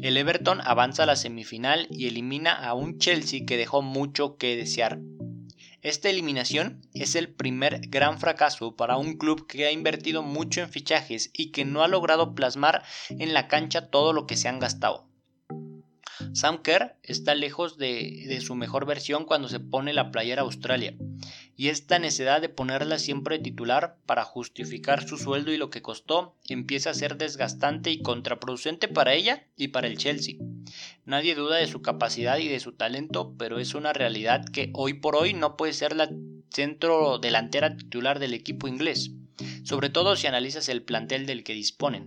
El 0.00 0.16
Everton 0.16 0.60
avanza 0.62 1.04
a 1.04 1.06
la 1.06 1.16
semifinal 1.16 1.86
y 1.90 2.06
elimina 2.06 2.52
a 2.52 2.74
un 2.74 2.98
Chelsea 2.98 3.46
que 3.46 3.56
dejó 3.56 3.82
mucho 3.82 4.36
que 4.36 4.56
desear. 4.56 5.00
Esta 5.84 6.08
eliminación 6.08 6.80
es 6.94 7.14
el 7.14 7.28
primer 7.28 7.80
gran 7.88 8.18
fracaso 8.18 8.74
para 8.74 8.96
un 8.96 9.18
club 9.18 9.46
que 9.46 9.66
ha 9.66 9.70
invertido 9.70 10.22
mucho 10.22 10.62
en 10.62 10.70
fichajes 10.70 11.30
y 11.34 11.52
que 11.52 11.66
no 11.66 11.82
ha 11.82 11.88
logrado 11.88 12.34
plasmar 12.34 12.82
en 13.10 13.34
la 13.34 13.48
cancha 13.48 13.90
todo 13.90 14.14
lo 14.14 14.26
que 14.26 14.36
se 14.36 14.48
han 14.48 14.60
gastado. 14.60 15.06
Sam 16.32 16.62
Kerr 16.62 16.96
está 17.02 17.34
lejos 17.34 17.76
de, 17.76 18.24
de, 18.26 18.40
su 18.40 18.54
mejor 18.54 18.86
versión 18.86 19.24
cuando 19.24 19.48
se 19.48 19.60
pone 19.60 19.92
la 19.92 20.10
playera 20.10 20.42
Australia, 20.42 20.94
y 21.56 21.68
esta 21.68 21.98
necesidad 21.98 22.40
de 22.40 22.48
ponerla 22.48 22.98
siempre 22.98 23.38
titular 23.38 23.96
para 24.06 24.24
justificar 24.24 25.06
su 25.06 25.16
sueldo 25.16 25.52
y 25.52 25.56
lo 25.56 25.70
que 25.70 25.82
costó 25.82 26.34
empieza 26.48 26.90
a 26.90 26.94
ser 26.94 27.16
desgastante 27.16 27.90
y 27.90 28.02
contraproducente 28.02 28.88
para 28.88 29.14
ella 29.14 29.46
y 29.56 29.68
para 29.68 29.86
el 29.86 29.98
Chelsea. 29.98 30.36
Nadie 31.04 31.34
duda 31.34 31.56
de 31.56 31.66
su 31.66 31.82
capacidad 31.82 32.38
y 32.38 32.48
de 32.48 32.60
su 32.60 32.72
talento, 32.72 33.34
pero 33.38 33.58
es 33.58 33.74
una 33.74 33.92
realidad 33.92 34.44
que 34.44 34.70
hoy 34.74 34.94
por 34.94 35.16
hoy 35.16 35.34
no 35.34 35.56
puede 35.56 35.72
ser 35.72 35.94
la 35.94 36.10
centro 36.50 37.18
delantera 37.18 37.76
titular 37.76 38.20
del 38.20 38.32
equipo 38.32 38.68
inglés, 38.68 39.10
sobre 39.64 39.90
todo 39.90 40.16
si 40.16 40.26
analizas 40.26 40.68
el 40.68 40.82
plantel 40.82 41.26
del 41.26 41.42
que 41.42 41.52
disponen. 41.52 42.06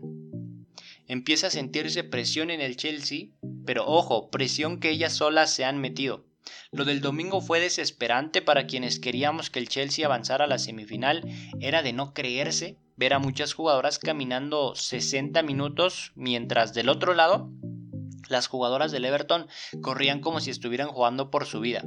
Empieza 1.07 1.47
a 1.47 1.51
sentirse 1.51 2.03
presión 2.03 2.49
en 2.49 2.61
el 2.61 2.75
Chelsea, 2.75 3.27
pero 3.65 3.85
ojo, 3.85 4.29
presión 4.29 4.79
que 4.79 4.89
ellas 4.89 5.13
solas 5.13 5.53
se 5.53 5.65
han 5.65 5.79
metido. 5.79 6.25
Lo 6.71 6.85
del 6.85 7.01
domingo 7.01 7.41
fue 7.41 7.59
desesperante 7.59 8.41
para 8.41 8.67
quienes 8.67 8.99
queríamos 8.99 9.49
que 9.49 9.59
el 9.59 9.69
Chelsea 9.69 10.05
avanzara 10.05 10.45
a 10.45 10.47
la 10.47 10.59
semifinal, 10.59 11.23
era 11.59 11.81
de 11.81 11.93
no 11.93 12.13
creerse 12.13 12.77
ver 12.97 13.13
a 13.13 13.19
muchas 13.19 13.53
jugadoras 13.53 13.99
caminando 13.99 14.75
60 14.75 15.41
minutos, 15.43 16.11
mientras 16.15 16.73
del 16.73 16.89
otro 16.89 17.13
lado 17.13 17.51
las 18.27 18.47
jugadoras 18.47 18.91
del 18.91 19.05
Everton 19.05 19.47
corrían 19.81 20.19
como 20.19 20.41
si 20.41 20.49
estuvieran 20.49 20.89
jugando 20.89 21.31
por 21.31 21.45
su 21.45 21.61
vida. 21.61 21.85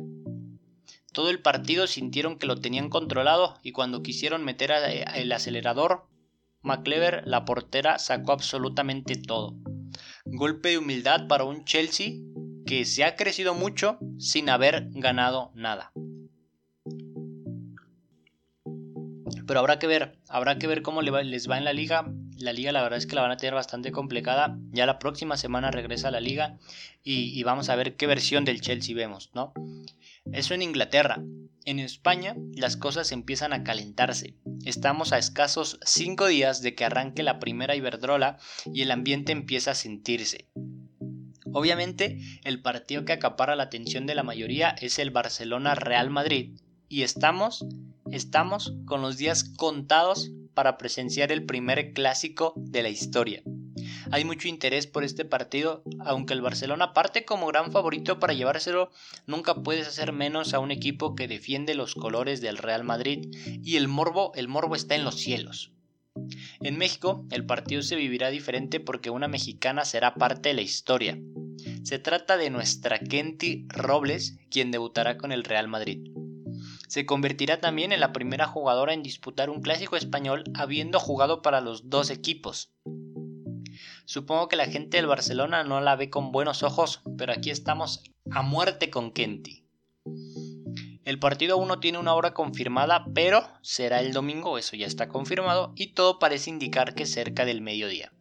Todo 1.13 1.29
el 1.29 1.43
partido 1.43 1.87
sintieron 1.87 2.39
que 2.39 2.47
lo 2.47 2.57
tenían 2.57 2.89
controlado 2.89 3.59
y 3.63 3.73
cuando 3.73 4.03
quisieron 4.03 4.45
meter 4.45 4.71
el 4.71 5.33
acelerador, 5.33 6.07
McLever, 6.63 7.23
la 7.27 7.45
portera, 7.45 7.99
sacó 7.99 8.33
absolutamente 8.33 9.17
todo. 9.17 9.57
Golpe 10.25 10.71
de 10.71 10.79
humildad 10.79 11.27
para 11.27 11.45
un 11.45 11.65
Chelsea 11.65 12.13
que 12.67 12.85
se 12.85 13.05
ha 13.05 13.17
crecido 13.17 13.55
mucho 13.55 13.99
sin 14.19 14.49
haber 14.49 14.89
ganado 14.91 15.51
nada. 15.55 15.93
Pero 19.51 19.59
habrá 19.59 19.81
que 19.81 19.89
ver, 19.89 20.17
habrá 20.29 20.59
que 20.59 20.69
ver 20.69 20.83
cómo 20.83 21.03
les 21.03 21.51
va 21.51 21.59
en 21.59 21.65
la 21.65 21.73
liga. 21.73 22.07
La 22.39 22.53
liga 22.53 22.71
la 22.71 22.85
verdad 22.85 22.99
es 22.99 23.09
que 23.09 23.17
la 23.17 23.23
van 23.23 23.33
a 23.33 23.37
tener 23.37 23.53
bastante 23.53 23.91
complicada. 23.91 24.57
Ya 24.71 24.87
la 24.87 25.01
próxima 25.01 25.37
semana 25.37 25.73
regresa 25.73 26.07
a 26.07 26.13
la 26.13 26.21
liga 26.21 26.57
y, 27.03 27.43
vamos 27.43 27.69
a 27.69 27.75
ver 27.75 27.97
qué 27.97 28.07
versión 28.07 28.45
del 28.45 28.61
Chelsea 28.61 28.95
vemos, 28.95 29.33
¿no? 29.35 29.53
Eso 30.33 30.55
en 30.55 30.63
Inglaterra. 30.63 31.21
En 31.65 31.81
España 31.81 32.37
las 32.55 32.77
cosas 32.77 33.11
empiezan 33.11 33.53
a 33.53 33.65
calentarse. 33.65 34.37
Estamos 34.65 35.13
a 35.13 35.19
escasos 35.19 35.81
5 35.85 36.29
días 36.29 36.63
de 36.63 36.77
que 36.77 36.85
arranque 36.85 37.25
la 37.25 37.41
primera 37.41 37.75
Iberdrola 37.75 38.39
y 38.73 38.83
el 38.83 38.93
ambiente 38.93 39.33
empieza 39.33 39.73
a 39.73 39.75
sentirse. 39.75 40.47
Obviamente, 41.53 42.19
el 42.45 42.63
partido 42.63 43.05
que 43.05 43.13
acapara 43.13 43.57
la 43.57 43.65
atención 43.65 44.07
de 44.07 44.15
la 44.15 44.23
mayoría 44.23 44.71
es 44.81 44.99
el 44.99 45.11
Barcelona 45.11 45.75
Real 45.75 46.11
Madrid 46.11 46.59
y 46.89 47.03
estamos 47.03 47.65
estamos 48.13 48.75
con 48.87 49.03
los 49.03 49.19
días 49.19 49.45
contados 49.45 50.33
para 50.55 50.79
presenciar 50.79 51.31
el 51.33 51.47
primer 51.47 51.93
clásico 51.93 52.55
de 52.57 52.83
la 52.83 52.89
historia. 52.89 53.43
Hay 54.11 54.25
mucho 54.25 54.49
interés 54.49 54.87
por 54.87 55.05
este 55.05 55.25
partido, 55.25 55.83
aunque 56.01 56.35
el 56.35 56.43
Barcelona 56.43 56.93
parte 56.93 57.25
como 57.25 57.47
gran 57.47 57.71
favorito 57.71 58.19
para 58.19 58.35
llevárselo, 58.35 58.91
nunca 59.27 59.55
puedes 59.55 59.87
hacer 59.87 60.13
menos 60.13 60.53
a 60.53 60.59
un 60.59 60.71
equipo 60.71 61.15
que 61.15 61.29
defiende 61.29 61.75
los 61.75 61.95
colores 61.95 62.41
del 62.41 62.59
Real 62.59 62.85
Madrid 62.85 63.29
y 63.63 63.77
el 63.77 63.89
morbo, 63.89 64.33
el 64.35 64.49
morbo 64.49 64.75
está 64.75 64.97
en 64.97 65.05
los 65.05 65.17
cielos. 65.17 65.73
En 66.61 66.79
México, 66.79 67.27
el 67.31 67.47
partido 67.47 67.83
se 67.83 67.97
vivirá 67.97 68.31
diferente 68.31 68.81
porque 68.81 69.11
una 69.11 69.29
mexicana 69.29 69.85
será 69.85 70.15
parte 70.15 70.51
de 70.51 70.55
la 70.55 70.63
historia. 70.63 71.19
Se 71.83 71.99
trata 71.99 72.37
de 72.37 72.51
nuestra 72.51 72.99
Kenty 72.99 73.67
Robles, 73.69 74.39
quien 74.51 74.71
debutará 74.71 75.17
con 75.17 75.33
el 75.33 75.45
Real 75.45 75.69
Madrid. 75.69 76.11
Se 76.89 77.07
convertirá 77.07 77.61
también 77.61 77.93
en 77.93 78.01
la 78.01 78.13
primera 78.13 78.47
jugadora 78.47 78.93
en 78.93 79.03
disputar 79.03 79.49
un 79.51 79.63
clásico 79.63 79.97
español 79.97 80.45
habiendo 80.55 80.99
jugado 80.99 81.43
para 81.43 81.61
los 81.61 81.89
dos 81.89 82.11
equipos. 82.11 82.73
Supongo 84.05 84.49
que 84.49 84.57
la 84.57 84.67
gente 84.67 84.97
del 84.97 85.07
Barcelona 85.07 85.63
no 85.63 85.81
la 85.81 85.97
ve 85.97 86.11
con 86.11 86.33
buenos 86.33 86.63
ojos, 86.63 87.01
pero 87.17 87.33
aquí 87.33 87.51
estamos 87.51 88.03
a 88.31 88.43
muerte 88.43 88.91
con 88.91 89.13
Kenty. 89.13 89.60
El 91.05 91.19
partido 91.19 91.55
aún 91.55 91.69
no 91.69 91.81
tiene 91.81 91.99
una 91.99 92.15
hora 92.15 92.35
confirmada, 92.35 93.07
pero 93.15 93.49
será 93.63 94.01
el 94.01 94.13
domingo, 94.13 94.59
eso 94.59 94.77
ya 94.77 94.87
está 94.87 95.09
confirmado, 95.09 95.73
y 95.75 95.89
todo 95.89 96.19
parece 96.19 96.51
indicar 96.51 96.95
que 96.95 97.07
cerca 97.07 97.45
del 97.45 97.63
mediodía. 97.63 98.13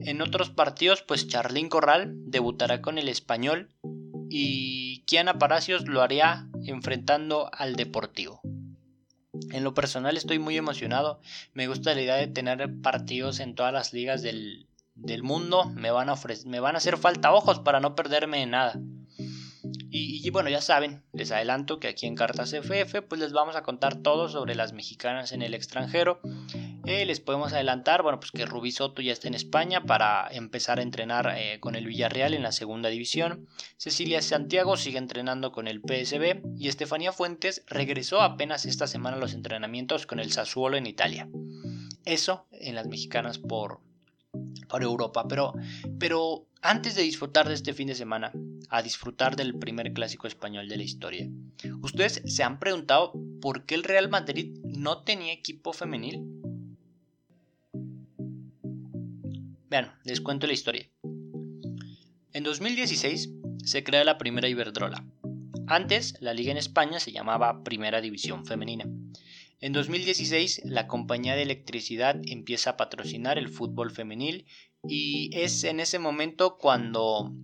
En 0.00 0.22
otros 0.22 0.50
partidos, 0.50 1.02
pues 1.02 1.28
Charlín 1.28 1.68
Corral 1.68 2.14
debutará 2.30 2.80
con 2.80 2.98
el 2.98 3.08
español 3.08 3.68
y 4.30 5.02
Kiana 5.02 5.38
Palacios 5.38 5.86
lo 5.86 6.02
haría 6.02 6.48
enfrentando 6.64 7.50
al 7.52 7.76
Deportivo. 7.76 8.40
En 9.50 9.64
lo 9.64 9.74
personal 9.74 10.16
estoy 10.16 10.38
muy 10.38 10.56
emocionado, 10.56 11.20
me 11.52 11.66
gusta 11.66 11.94
la 11.94 12.02
idea 12.02 12.16
de 12.16 12.28
tener 12.28 12.80
partidos 12.80 13.40
en 13.40 13.54
todas 13.54 13.72
las 13.72 13.92
ligas 13.92 14.22
del, 14.22 14.66
mundo, 15.22 15.66
me 15.66 15.90
van, 15.90 16.08
a 16.08 16.14
me 16.46 16.60
van 16.60 16.74
a 16.74 16.78
hacer 16.78 16.96
falta 16.96 17.32
ojos 17.32 17.58
para 17.60 17.80
no 17.80 17.94
perderme 17.94 18.38
de 18.38 18.46
nada. 18.46 18.80
Y, 19.90 20.28
bueno, 20.30 20.50
ya 20.50 20.60
saben, 20.60 21.02
les 21.12 21.32
adelanto 21.32 21.80
que 21.80 21.88
aquí 21.88 22.06
en 22.06 22.14
Cartas 22.14 22.52
FF 22.52 23.02
pues 23.08 23.20
les 23.20 23.32
vamos 23.32 23.56
a 23.56 23.62
contar 23.62 24.02
todo 24.02 24.28
sobre 24.28 24.54
las 24.54 24.72
mexicanas 24.72 25.32
en 25.32 25.40
el 25.40 25.54
extranjero. 25.54 26.20
Eh, 26.84 27.06
les 27.06 27.20
podemos 27.20 27.52
adelantar, 27.52 28.02
bueno, 28.02 28.20
pues 28.20 28.30
que 28.30 28.44
Rubí 28.44 28.70
Soto 28.70 29.00
ya 29.00 29.12
está 29.12 29.28
en 29.28 29.34
España 29.34 29.84
para 29.84 30.28
empezar 30.30 30.78
a 30.78 30.82
entrenar 30.82 31.34
eh, 31.36 31.58
con 31.60 31.74
el 31.74 31.86
Villarreal 31.86 32.34
en 32.34 32.42
la 32.42 32.52
segunda 32.52 32.90
división. 32.90 33.46
Cecilia 33.78 34.20
Santiago 34.20 34.76
sigue 34.76 34.98
entrenando 34.98 35.52
con 35.52 35.68
el 35.68 35.80
PSB 35.80 36.42
y 36.58 36.68
Estefanía 36.68 37.12
Fuentes 37.12 37.64
regresó 37.66 38.20
apenas 38.20 38.66
esta 38.66 38.86
semana 38.86 39.16
a 39.16 39.20
los 39.20 39.32
entrenamientos 39.32 40.06
con 40.06 40.20
el 40.20 40.32
Sassuolo 40.32 40.76
en 40.76 40.86
Italia. 40.86 41.28
Eso 42.04 42.46
en 42.52 42.74
las 42.74 42.86
mexicanas 42.86 43.38
por, 43.38 43.80
por 44.68 44.82
Europa. 44.82 45.26
Pero, 45.28 45.54
pero 45.98 46.46
antes 46.62 46.94
de 46.94 47.02
disfrutar 47.02 47.48
de 47.48 47.54
este 47.54 47.72
fin 47.72 47.88
de 47.88 47.94
semana, 47.94 48.32
a 48.68 48.82
disfrutar 48.82 49.36
del 49.36 49.58
primer 49.58 49.92
clásico 49.92 50.26
español 50.26 50.68
de 50.68 50.76
la 50.76 50.82
historia, 50.82 51.28
¿ustedes 51.82 52.22
se 52.26 52.42
han 52.42 52.58
preguntado 52.58 53.12
por 53.40 53.64
qué 53.64 53.74
el 53.74 53.84
Real 53.84 54.08
Madrid 54.08 54.56
no 54.64 55.02
tenía 55.02 55.32
equipo 55.32 55.72
femenil? 55.72 56.22
Vean, 59.70 59.92
les 60.04 60.20
cuento 60.20 60.46
la 60.46 60.54
historia. 60.54 60.88
En 62.32 62.44
2016 62.44 63.30
se 63.64 63.84
crea 63.84 64.04
la 64.04 64.18
primera 64.18 64.48
Iberdrola. 64.48 65.04
Antes, 65.66 66.16
la 66.20 66.32
liga 66.32 66.50
en 66.50 66.56
España 66.56 66.98
se 67.00 67.12
llamaba 67.12 67.62
Primera 67.62 68.00
División 68.00 68.46
Femenina. 68.46 68.86
En 69.60 69.72
2016, 69.72 70.62
la 70.64 70.86
compañía 70.86 71.34
de 71.34 71.42
electricidad 71.42 72.20
empieza 72.26 72.70
a 72.70 72.76
patrocinar 72.76 73.38
el 73.38 73.48
fútbol 73.48 73.90
femenil 73.90 74.46
y 74.88 75.30
es 75.32 75.64
en 75.64 75.80
ese 75.80 75.98
momento 75.98 76.58
cuando 76.58 77.34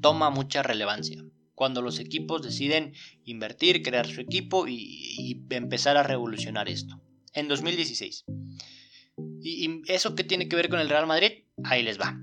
toma 0.00 0.30
mucha 0.30 0.62
relevancia, 0.62 1.24
cuando 1.56 1.82
los 1.82 1.98
equipos 1.98 2.42
deciden 2.42 2.94
invertir, 3.24 3.82
crear 3.82 4.06
su 4.06 4.20
equipo 4.20 4.68
y, 4.68 5.42
empezar 5.50 5.96
a 5.96 6.02
revolucionar 6.02 6.68
esto. 6.68 7.00
En 7.34 7.48
2016. 7.48 8.24
¿Y, 9.42 9.66
¿Y, 9.66 9.82
eso 9.88 10.14
qué 10.14 10.24
tiene 10.24 10.48
que 10.48 10.56
ver 10.56 10.68
con 10.68 10.78
el 10.80 10.88
Real 10.88 11.06
Madrid? 11.06 11.44
Ahí 11.64 11.82
les 11.82 12.00
va. 12.00 12.18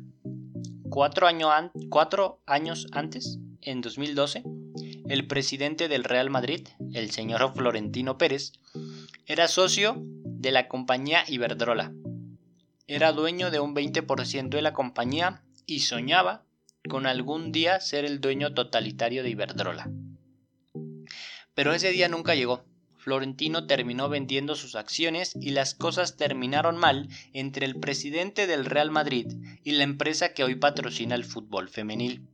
Cuatro, 0.90 1.28
cuatro 1.90 2.42
años 2.48 2.88
antes, 2.94 3.38
en 3.62 3.82
2012, 3.82 4.44
el 5.08 5.28
presidente 5.28 5.88
del 5.88 6.04
Real 6.04 6.30
Madrid, 6.30 6.68
el 6.94 7.12
señor 7.12 7.54
Florentino 7.54 8.18
Pérez, 8.18 8.54
era 9.30 9.48
socio 9.48 9.96
de 10.26 10.52
la 10.52 10.68
compañía 10.68 11.24
Iberdrola. 11.28 11.94
Era 12.88 13.12
dueño 13.12 13.52
de 13.52 13.60
un 13.60 13.76
20% 13.76 14.50
de 14.50 14.62
la 14.64 14.74
compañía 14.74 15.44
y 15.68 15.82
soñaba 15.82 16.44
con 16.90 17.06
algún 17.06 17.52
día 17.52 17.80
ser 17.80 18.06
el 18.06 18.22
dueño 18.22 18.56
totalitario 18.56 19.22
de 19.22 19.30
Iberdrola. 19.30 19.92
Pero 21.54 21.74
ese 21.76 21.92
día 21.92 22.10
nunca 22.10 22.34
llegó. 22.34 22.66
Florentino 22.98 23.68
terminó 23.68 24.10
vendiendo 24.10 24.56
sus 24.56 24.74
acciones 24.74 25.34
y 25.40 25.52
las 25.52 25.76
cosas 25.76 26.18
terminaron 26.18 26.76
mal 26.78 27.08
entre 27.32 27.68
el 27.68 27.80
presidente 27.80 28.48
del 28.48 28.66
Real 28.66 28.90
Madrid 28.90 29.28
y 29.64 29.74
la 29.74 29.84
empresa 29.84 30.34
que 30.34 30.44
hoy 30.44 30.56
patrocina 30.56 31.14
el 31.14 31.24
fútbol 31.24 31.70
femenil. 31.70 32.26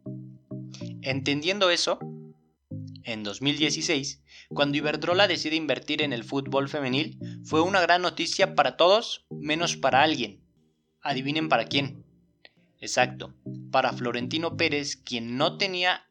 Entendiendo 1.02 1.72
eso, 1.72 2.00
en 3.04 3.24
2016, 3.24 4.22
cuando 4.50 4.78
Iberdrola 4.78 5.28
decide 5.28 5.56
invertir 5.56 6.02
en 6.02 6.14
el 6.14 6.24
fútbol 6.24 6.70
femenil, 6.70 7.18
fue 7.44 7.62
una 7.62 7.82
gran 7.82 8.02
noticia 8.02 8.56
para 8.56 8.78
todos, 8.78 9.25
menos 9.30 9.78
para 9.78 10.04
alguien. 10.04 10.42
Adivinen 11.02 11.50
para 11.50 11.66
quién. 11.66 12.04
Exacto, 12.80 13.34
para 13.72 13.94
Florentino 13.94 14.58
Pérez, 14.58 14.98
quien 14.98 15.38
no 15.38 15.58
tenía 15.58 16.08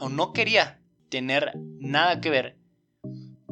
o 0.00 0.08
no 0.08 0.32
quería 0.32 0.80
tener 1.08 1.52
nada 1.80 2.20
que 2.20 2.30
ver 2.30 2.58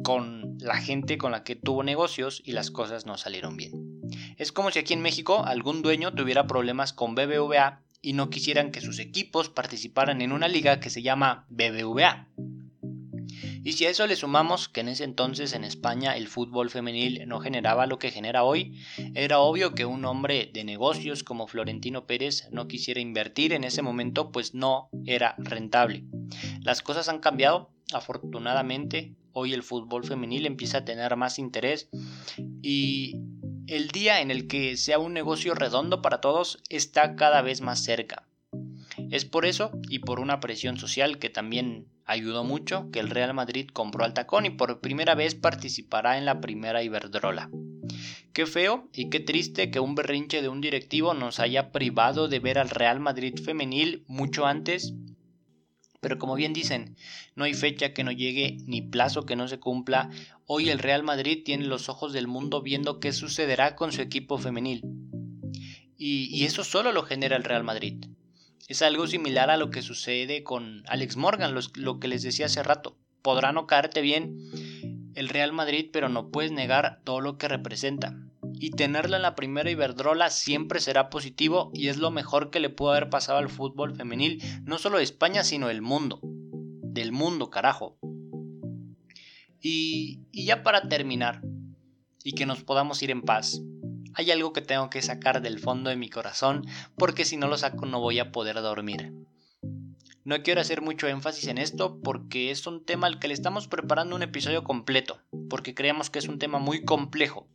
con 0.03 0.57
la 0.59 0.77
gente 0.77 1.17
con 1.17 1.31
la 1.31 1.43
que 1.43 1.55
tuvo 1.55 1.83
negocios 1.83 2.41
y 2.45 2.51
las 2.51 2.71
cosas 2.71 3.05
no 3.05 3.17
salieron 3.17 3.57
bien. 3.57 4.01
Es 4.37 4.51
como 4.51 4.71
si 4.71 4.79
aquí 4.79 4.93
en 4.93 5.01
México 5.01 5.43
algún 5.45 5.81
dueño 5.81 6.13
tuviera 6.13 6.47
problemas 6.47 6.93
con 6.93 7.15
BBVA 7.15 7.81
y 8.01 8.13
no 8.13 8.29
quisieran 8.29 8.71
que 8.71 8.81
sus 8.81 8.99
equipos 8.99 9.49
participaran 9.49 10.21
en 10.21 10.31
una 10.31 10.47
liga 10.47 10.79
que 10.79 10.89
se 10.89 11.01
llama 11.01 11.45
BBVA. 11.49 12.27
Y 13.67 13.73
si 13.73 13.85
a 13.85 13.89
eso 13.89 14.07
le 14.07 14.15
sumamos 14.15 14.69
que 14.69 14.79
en 14.79 14.87
ese 14.87 15.03
entonces 15.03 15.51
en 15.51 15.65
España 15.65 16.15
el 16.15 16.29
fútbol 16.29 16.69
femenil 16.69 17.27
no 17.27 17.41
generaba 17.41 17.85
lo 17.85 17.99
que 17.99 18.11
genera 18.11 18.45
hoy, 18.45 18.79
era 19.13 19.39
obvio 19.39 19.75
que 19.75 19.83
un 19.83 20.05
hombre 20.05 20.49
de 20.53 20.63
negocios 20.63 21.21
como 21.21 21.47
Florentino 21.47 22.07
Pérez 22.07 22.47
no 22.49 22.69
quisiera 22.69 23.01
invertir 23.01 23.51
en 23.51 23.65
ese 23.65 23.81
momento 23.81 24.31
pues 24.31 24.53
no 24.53 24.89
era 25.05 25.35
rentable. 25.37 26.05
Las 26.61 26.81
cosas 26.81 27.09
han 27.09 27.19
cambiado, 27.19 27.69
afortunadamente 27.91 29.17
hoy 29.33 29.53
el 29.53 29.63
fútbol 29.63 30.05
femenil 30.05 30.45
empieza 30.45 30.77
a 30.77 30.85
tener 30.85 31.17
más 31.17 31.37
interés 31.37 31.89
y 32.61 33.17
el 33.67 33.89
día 33.89 34.21
en 34.21 34.31
el 34.31 34.47
que 34.47 34.77
sea 34.77 34.97
un 34.97 35.11
negocio 35.11 35.55
redondo 35.55 36.01
para 36.01 36.21
todos 36.21 36.63
está 36.69 37.17
cada 37.17 37.41
vez 37.41 37.59
más 37.59 37.83
cerca. 37.83 38.29
Es 39.11 39.25
por 39.25 39.45
eso 39.45 39.71
y 39.89 39.99
por 39.99 40.21
una 40.21 40.39
presión 40.39 40.77
social 40.77 41.19
que 41.19 41.29
también 41.29 41.89
ayudó 42.07 42.45
mucho 42.45 42.89
que 42.91 42.99
el 42.99 43.09
Real 43.09 43.33
Madrid 43.33 43.69
compró 43.71 44.05
al 44.05 44.13
tacón 44.13 44.45
y 44.45 44.49
por 44.49 44.79
primera 44.79 45.13
vez 45.13 45.35
participará 45.35 46.17
en 46.17 46.25
la 46.25 46.39
primera 46.39 46.81
Iberdrola. 46.81 47.51
Qué 48.33 48.45
feo 48.45 48.89
y 48.93 49.09
qué 49.09 49.19
triste 49.19 49.69
que 49.71 49.79
un 49.79 49.93
berrinche 49.93 50.41
de 50.41 50.47
un 50.47 50.61
directivo 50.61 51.13
nos 51.13 51.39
haya 51.39 51.71
privado 51.71 52.27
de 52.27 52.39
ver 52.39 52.59
al 52.59 52.69
Real 52.69 52.99
Madrid 52.99 53.35
femenil 53.43 54.03
mucho 54.07 54.45
antes. 54.45 54.93
Pero 55.99 56.17
como 56.17 56.35
bien 56.35 56.53
dicen, 56.53 56.95
no 57.35 57.43
hay 57.43 57.53
fecha 57.53 57.93
que 57.93 58.03
no 58.03 58.11
llegue 58.11 58.57
ni 58.65 58.81
plazo 58.81 59.25
que 59.25 59.35
no 59.35 59.47
se 59.47 59.59
cumpla. 59.59 60.09
Hoy 60.45 60.69
el 60.69 60.79
Real 60.79 61.03
Madrid 61.03 61.43
tiene 61.43 61.65
los 61.65 61.89
ojos 61.89 62.13
del 62.13 62.27
mundo 62.27 62.61
viendo 62.61 62.99
qué 62.99 63.11
sucederá 63.11 63.75
con 63.75 63.91
su 63.91 64.01
equipo 64.01 64.37
femenil. 64.37 64.83
Y, 65.97 66.29
y 66.31 66.45
eso 66.45 66.63
solo 66.63 66.91
lo 66.93 67.03
genera 67.03 67.35
el 67.35 67.43
Real 67.43 67.63
Madrid. 67.63 68.05
Es 68.67 68.81
algo 68.81 69.07
similar 69.07 69.49
a 69.49 69.55
lo 69.55 69.69
que 69.71 69.81
sucede 69.81 70.43
con 70.43 70.83
Alex 70.87 71.15
Morgan, 71.15 71.55
lo 71.75 71.99
que 71.99 72.09
les 72.09 72.21
decía 72.21 72.47
hace 72.47 72.63
rato. 72.63 72.97
Podrá 73.21 73.53
no 73.53 73.65
caerte 73.65 74.01
bien 74.01 74.51
el 75.15 75.29
Real 75.29 75.53
Madrid, 75.53 75.89
pero 75.91 76.09
no 76.09 76.31
puedes 76.31 76.51
negar 76.51 76.99
todo 77.05 77.21
lo 77.21 77.37
que 77.37 77.47
representa. 77.47 78.17
Y 78.59 78.71
tenerla 78.71 79.15
en 79.15 79.21
la 79.21 79.35
primera 79.35 79.71
Iberdrola 79.71 80.29
siempre 80.29 80.81
será 80.81 81.09
positivo 81.09 81.71
y 81.73 81.87
es 81.87 81.97
lo 81.97 82.11
mejor 82.11 82.49
que 82.49 82.59
le 82.59 82.69
pudo 82.69 82.91
haber 82.91 83.09
pasado 83.09 83.37
al 83.37 83.49
fútbol 83.49 83.95
femenil, 83.95 84.43
no 84.63 84.77
solo 84.77 84.97
de 84.97 85.05
España, 85.05 85.45
sino 85.45 85.69
del 85.69 85.81
mundo. 85.81 86.19
Del 86.21 87.13
mundo, 87.13 87.49
carajo. 87.49 87.97
Y, 89.61 90.19
y 90.33 90.45
ya 90.45 90.63
para 90.63 90.89
terminar, 90.89 91.41
y 92.21 92.33
que 92.33 92.45
nos 92.45 92.63
podamos 92.63 93.01
ir 93.01 93.11
en 93.11 93.21
paz, 93.21 93.61
hay 94.17 94.31
algo 94.31 94.51
que 94.51 94.61
tengo 94.61 94.89
que 94.89 95.03
sacar 95.03 95.43
del 95.43 95.59
fondo 95.59 95.91
de 95.91 95.95
mi 95.95 96.09
corazón 96.09 96.65
porque 96.97 97.23
si 97.23 97.37
no 97.37 97.47
lo 97.47 97.55
saco 97.55 97.85
no 97.85 97.99
voy 97.99 98.17
a 98.17 98.31
poder 98.31 98.55
dormir. 98.55 99.13
No 100.25 100.41
quiero 100.41 100.59
hacer 100.59 100.81
mucho 100.81 101.07
énfasis 101.07 101.47
en 101.47 101.59
esto 101.59 102.01
porque 102.01 102.49
es 102.49 102.65
un 102.65 102.83
tema 102.83 103.05
al 103.05 103.19
que 103.19 103.27
le 103.27 103.35
estamos 103.35 103.67
preparando 103.67 104.15
un 104.15 104.23
episodio 104.23 104.63
completo, 104.63 105.21
porque 105.49 105.75
creemos 105.75 106.09
que 106.09 106.17
es 106.19 106.27
un 106.27 106.39
tema 106.39 106.57
muy 106.57 106.83
complejo. 106.83 107.47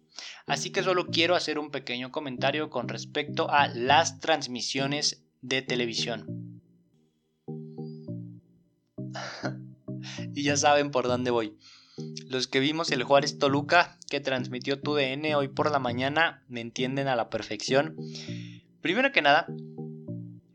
Así 0.47 0.71
que 0.71 0.85
solo 0.85 1.09
quiero 1.09 1.35
hacer 1.35 1.59
un 1.59 1.71
pequeño 1.71 2.13
comentario 2.13 2.71
con 2.71 2.89
respecto 2.89 3.51
a 3.51 3.67
las 3.69 4.21
transmisiones 4.21 5.25
de 5.43 5.63
televisión. 5.63 6.63
y 10.35 10.45
ya 10.45 10.57
saben 10.57 10.93
por 10.93 11.09
dónde 11.09 11.33
voy. 11.33 11.59
Los 12.33 12.47
que 12.47 12.61
vimos 12.61 12.91
el 12.91 13.03
Juárez 13.03 13.39
Toluca 13.39 13.99
que 14.09 14.19
transmitió 14.19 14.81
tu 14.81 14.95
DN 14.95 15.35
hoy 15.35 15.49
por 15.49 15.71
la 15.71 15.79
mañana 15.79 16.43
me 16.49 16.63
entienden 16.63 17.07
a 17.07 17.15
la 17.15 17.29
perfección. 17.29 17.95
Primero 18.81 19.13
que 19.13 19.21
nada, 19.21 19.45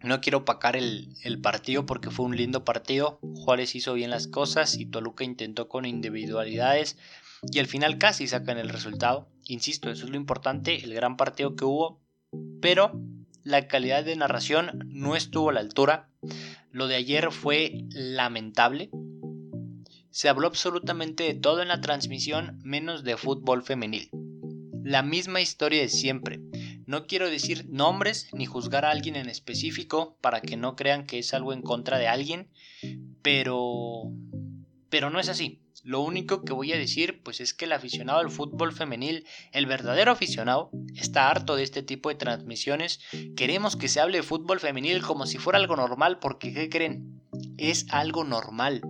no 0.02 0.20
quiero 0.20 0.40
opacar 0.40 0.76
el, 0.76 1.14
el, 1.22 1.40
partido 1.40 1.86
porque 1.86 2.10
fue 2.10 2.26
un 2.26 2.36
lindo 2.36 2.66
partido. 2.66 3.20
Juárez 3.36 3.76
hizo 3.76 3.94
bien 3.94 4.10
las 4.10 4.28
cosas 4.28 4.76
y 4.80 4.88
Toluca 4.88 5.24
intentó 5.24 5.70
con 5.70 5.86
individualidades 5.86 6.98
y 7.44 7.60
al 7.60 7.68
final 7.68 8.00
casi 8.00 8.26
sacan 8.26 8.58
el 8.58 8.70
resultado. 8.70 9.30
Insisto, 9.46 9.92
eso 9.92 10.06
es 10.06 10.10
lo 10.10 10.18
importante, 10.18 10.84
el 10.84 10.96
gran 10.96 11.16
partido 11.16 11.56
que 11.56 11.66
hubo, 11.66 12.02
pero 12.60 13.00
la 13.44 13.68
calidad 13.68 14.04
de 14.04 14.16
narración 14.16 14.80
no 14.88 15.16
estuvo 15.16 15.52
a 15.52 15.54
la 15.54 15.60
altura. 15.60 16.10
Lo 16.72 16.88
de 16.88 16.96
ayer 16.96 17.32
fue 17.32 17.86
lamentable. 17.92 18.90
Se 20.18 20.30
habló 20.30 20.48
absolutamente 20.48 21.26
de 21.26 21.36
todo 21.36 21.62
en 21.62 21.68
la 21.68 21.80
transmisión 21.80 22.60
menos 22.64 23.04
de 23.04 23.18
fútbol 23.18 23.62
femenil. 23.62 24.10
La 24.84 25.04
misma 25.04 25.42
historia 25.42 25.80
de 25.80 25.90
siempre. 25.90 26.40
No 26.88 27.06
quiero 27.06 27.30
decir 27.30 27.68
nombres 27.70 28.28
ni 28.34 28.48
juzgar 28.48 28.84
a 28.84 28.90
alguien 28.90 29.16
en 29.16 29.30
específico 29.30 30.18
para 30.20 30.42
que 30.42 30.58
no 30.58 30.76
crean 30.76 31.06
que 31.06 31.20
es 31.20 31.36
algo 31.36 31.54
en 31.54 31.62
contra 31.62 32.00
de 32.00 32.08
alguien, 32.08 32.50
pero 33.22 34.12
pero 34.90 35.12
no 35.12 35.20
es 35.20 35.30
así. 35.30 35.62
Lo 35.84 36.02
único 36.02 36.44
que 36.44 36.54
voy 36.54 36.74
a 36.74 36.80
decir 36.80 37.22
pues 37.22 37.40
es 37.40 37.54
que 37.54 37.66
el 37.66 37.74
aficionado 37.74 38.18
al 38.18 38.32
fútbol 38.32 38.74
femenil, 38.74 39.24
el 39.52 39.68
verdadero 39.68 40.14
aficionado, 40.14 40.72
está 40.96 41.30
harto 41.30 41.56
de 41.56 41.62
este 41.62 41.84
tipo 41.84 42.10
de 42.10 42.16
transmisiones. 42.16 43.02
Queremos 43.36 43.76
que 43.76 43.88
se 43.88 44.00
hable 44.00 44.18
de 44.18 44.24
fútbol 44.24 44.60
femenil 44.60 45.04
como 45.04 45.28
si 45.28 45.38
fuera 45.38 45.60
algo 45.60 45.76
normal 45.76 46.18
porque 46.18 46.56
¿qué 46.56 46.70
creen? 46.70 47.22
Es 47.60 47.86
algo 47.92 48.24
normal. 48.24 48.82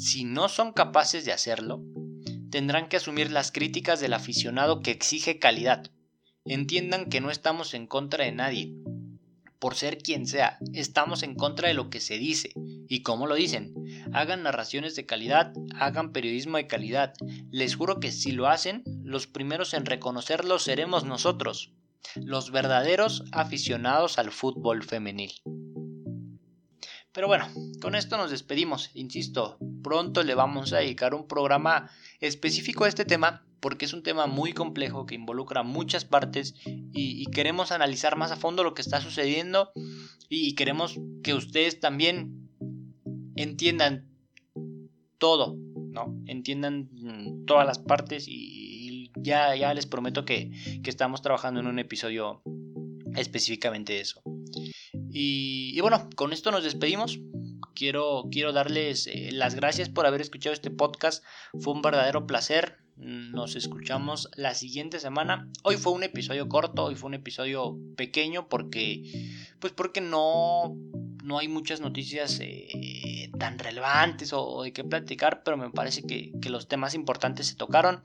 Si 0.00 0.24
no 0.24 0.48
son 0.48 0.72
capaces 0.72 1.26
de 1.26 1.32
hacerlo, 1.34 1.84
tendrán 2.50 2.88
que 2.88 2.96
asumir 2.96 3.30
las 3.30 3.52
críticas 3.52 4.00
del 4.00 4.14
aficionado 4.14 4.80
que 4.80 4.92
exige 4.92 5.38
calidad. 5.38 5.90
Entiendan 6.46 7.10
que 7.10 7.20
no 7.20 7.30
estamos 7.30 7.74
en 7.74 7.86
contra 7.86 8.24
de 8.24 8.32
nadie. 8.32 8.74
Por 9.58 9.74
ser 9.74 9.98
quien 9.98 10.26
sea, 10.26 10.56
estamos 10.72 11.22
en 11.22 11.34
contra 11.34 11.68
de 11.68 11.74
lo 11.74 11.90
que 11.90 12.00
se 12.00 12.16
dice. 12.16 12.54
¿Y 12.88 13.02
cómo 13.02 13.26
lo 13.26 13.34
dicen? 13.34 13.74
Hagan 14.14 14.42
narraciones 14.42 14.96
de 14.96 15.04
calidad, 15.04 15.52
hagan 15.74 16.12
periodismo 16.12 16.56
de 16.56 16.66
calidad. 16.66 17.12
Les 17.50 17.76
juro 17.76 18.00
que 18.00 18.10
si 18.10 18.32
lo 18.32 18.48
hacen, 18.48 18.82
los 19.04 19.26
primeros 19.26 19.74
en 19.74 19.84
reconocerlo 19.84 20.58
seremos 20.58 21.04
nosotros, 21.04 21.74
los 22.16 22.52
verdaderos 22.52 23.24
aficionados 23.32 24.18
al 24.18 24.30
fútbol 24.30 24.82
femenil. 24.82 25.32
Pero 27.12 27.26
bueno, 27.26 27.48
con 27.80 27.94
esto 27.94 28.16
nos 28.16 28.30
despedimos. 28.30 28.90
Insisto, 28.94 29.58
pronto 29.82 30.22
le 30.22 30.34
vamos 30.34 30.72
a 30.72 30.78
dedicar 30.78 31.14
un 31.14 31.26
programa 31.26 31.90
específico 32.20 32.84
a 32.84 32.88
este 32.88 33.04
tema 33.04 33.44
porque 33.60 33.84
es 33.84 33.92
un 33.92 34.02
tema 34.02 34.26
muy 34.26 34.52
complejo 34.52 35.06
que 35.06 35.14
involucra 35.14 35.62
muchas 35.62 36.04
partes 36.04 36.54
y, 36.64 37.26
queremos 37.26 37.72
analizar 37.72 38.16
más 38.16 38.32
a 38.32 38.36
fondo 38.36 38.64
lo 38.64 38.74
que 38.74 38.82
está 38.82 39.00
sucediendo 39.00 39.70
y 40.28 40.54
queremos 40.54 40.98
que 41.22 41.34
ustedes 41.34 41.78
también 41.78 42.48
entiendan 43.36 44.08
todo, 45.18 45.56
¿no? 45.76 46.18
Entiendan 46.26 46.88
mm, 46.92 47.44
todas 47.44 47.66
las 47.66 47.78
partes 47.78 48.26
y, 48.26 49.10
ya, 49.16 49.54
ya 49.54 49.74
les 49.74 49.86
prometo 49.86 50.24
que, 50.24 50.50
que 50.82 50.90
estamos 50.90 51.20
trabajando 51.20 51.60
en 51.60 51.66
un 51.66 51.78
episodio 51.78 52.42
específicamente 53.14 53.94
de 53.94 54.00
eso. 54.00 54.22
Y, 55.12 55.80
bueno, 55.80 56.08
con 56.16 56.32
esto 56.32 56.50
nos 56.50 56.64
despedimos. 56.64 57.18
Quiero, 57.74 58.24
quiero 58.30 58.52
darles 58.52 59.06
eh, 59.06 59.30
las 59.32 59.54
gracias 59.54 59.88
por 59.88 60.06
haber 60.06 60.20
escuchado 60.20 60.52
este 60.52 60.70
podcast. 60.70 61.24
Fue 61.58 61.72
un 61.72 61.82
verdadero 61.82 62.26
placer. 62.26 62.78
Nos 62.96 63.56
escuchamos 63.56 64.28
la 64.36 64.54
siguiente 64.54 65.00
semana. 65.00 65.48
Hoy 65.62 65.76
fue 65.76 65.94
un 65.94 66.02
episodio 66.02 66.48
corto, 66.48 66.84
hoy 66.84 66.96
fue 66.96 67.08
un 67.08 67.14
episodio 67.14 67.78
pequeño 67.96 68.48
porque, 68.48 69.40
pues 69.58 69.72
porque 69.72 70.02
no, 70.02 70.76
no 71.24 71.38
hay 71.38 71.48
muchas 71.48 71.80
noticias 71.80 72.38
eh, 72.42 73.30
tan 73.38 73.58
relevantes 73.58 74.32
o, 74.32 74.62
de 74.62 74.72
qué 74.72 74.84
platicar, 74.84 75.42
pero 75.42 75.56
me 75.56 75.70
parece 75.70 76.02
que, 76.02 76.32
los 76.48 76.68
temas 76.68 76.94
importantes 76.94 77.46
se 77.46 77.56
tocaron. 77.56 78.02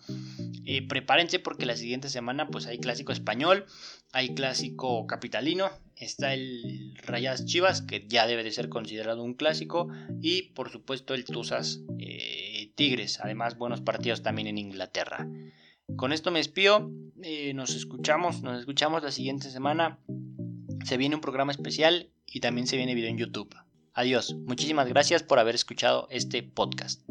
Eh, 0.65 0.87
prepárense 0.87 1.39
porque 1.39 1.65
la 1.65 1.75
siguiente 1.75 2.09
semana 2.09 2.47
pues 2.47 2.65
hay 2.65 2.79
clásico 2.79 3.11
español, 3.11 3.65
hay 4.13 4.33
clásico 4.33 5.05
capitalino, 5.07 5.69
está 5.97 6.33
el 6.33 6.97
Rayas 7.03 7.45
Chivas, 7.45 7.81
que 7.81 8.05
ya 8.07 8.27
debe 8.27 8.43
de 8.43 8.51
ser 8.51 8.69
considerado 8.69 9.23
un 9.23 9.33
clásico, 9.33 9.87
y 10.21 10.43
por 10.53 10.69
supuesto 10.69 11.13
el 11.13 11.25
Tuzas 11.25 11.81
eh, 11.99 12.71
Tigres, 12.75 13.19
además 13.21 13.57
buenos 13.57 13.81
partidos 13.81 14.21
también 14.21 14.47
en 14.47 14.57
Inglaterra. 14.57 15.27
Con 15.95 16.11
esto 16.11 16.31
me 16.31 16.39
despido, 16.39 16.91
eh, 17.21 17.53
nos 17.53 17.75
escuchamos, 17.75 18.41
nos 18.41 18.59
escuchamos 18.59 19.03
la 19.03 19.11
siguiente 19.11 19.49
semana, 19.49 19.99
se 20.83 20.97
viene 20.97 21.15
un 21.15 21.21
programa 21.21 21.51
especial 21.51 22.09
y 22.27 22.39
también 22.39 22.67
se 22.67 22.77
viene 22.77 22.95
video 22.95 23.09
en 23.09 23.17
YouTube. 23.17 23.55
Adiós, 23.93 24.35
muchísimas 24.45 24.87
gracias 24.89 25.23
por 25.23 25.39
haber 25.39 25.55
escuchado 25.55 26.07
este 26.11 26.43
podcast. 26.43 27.01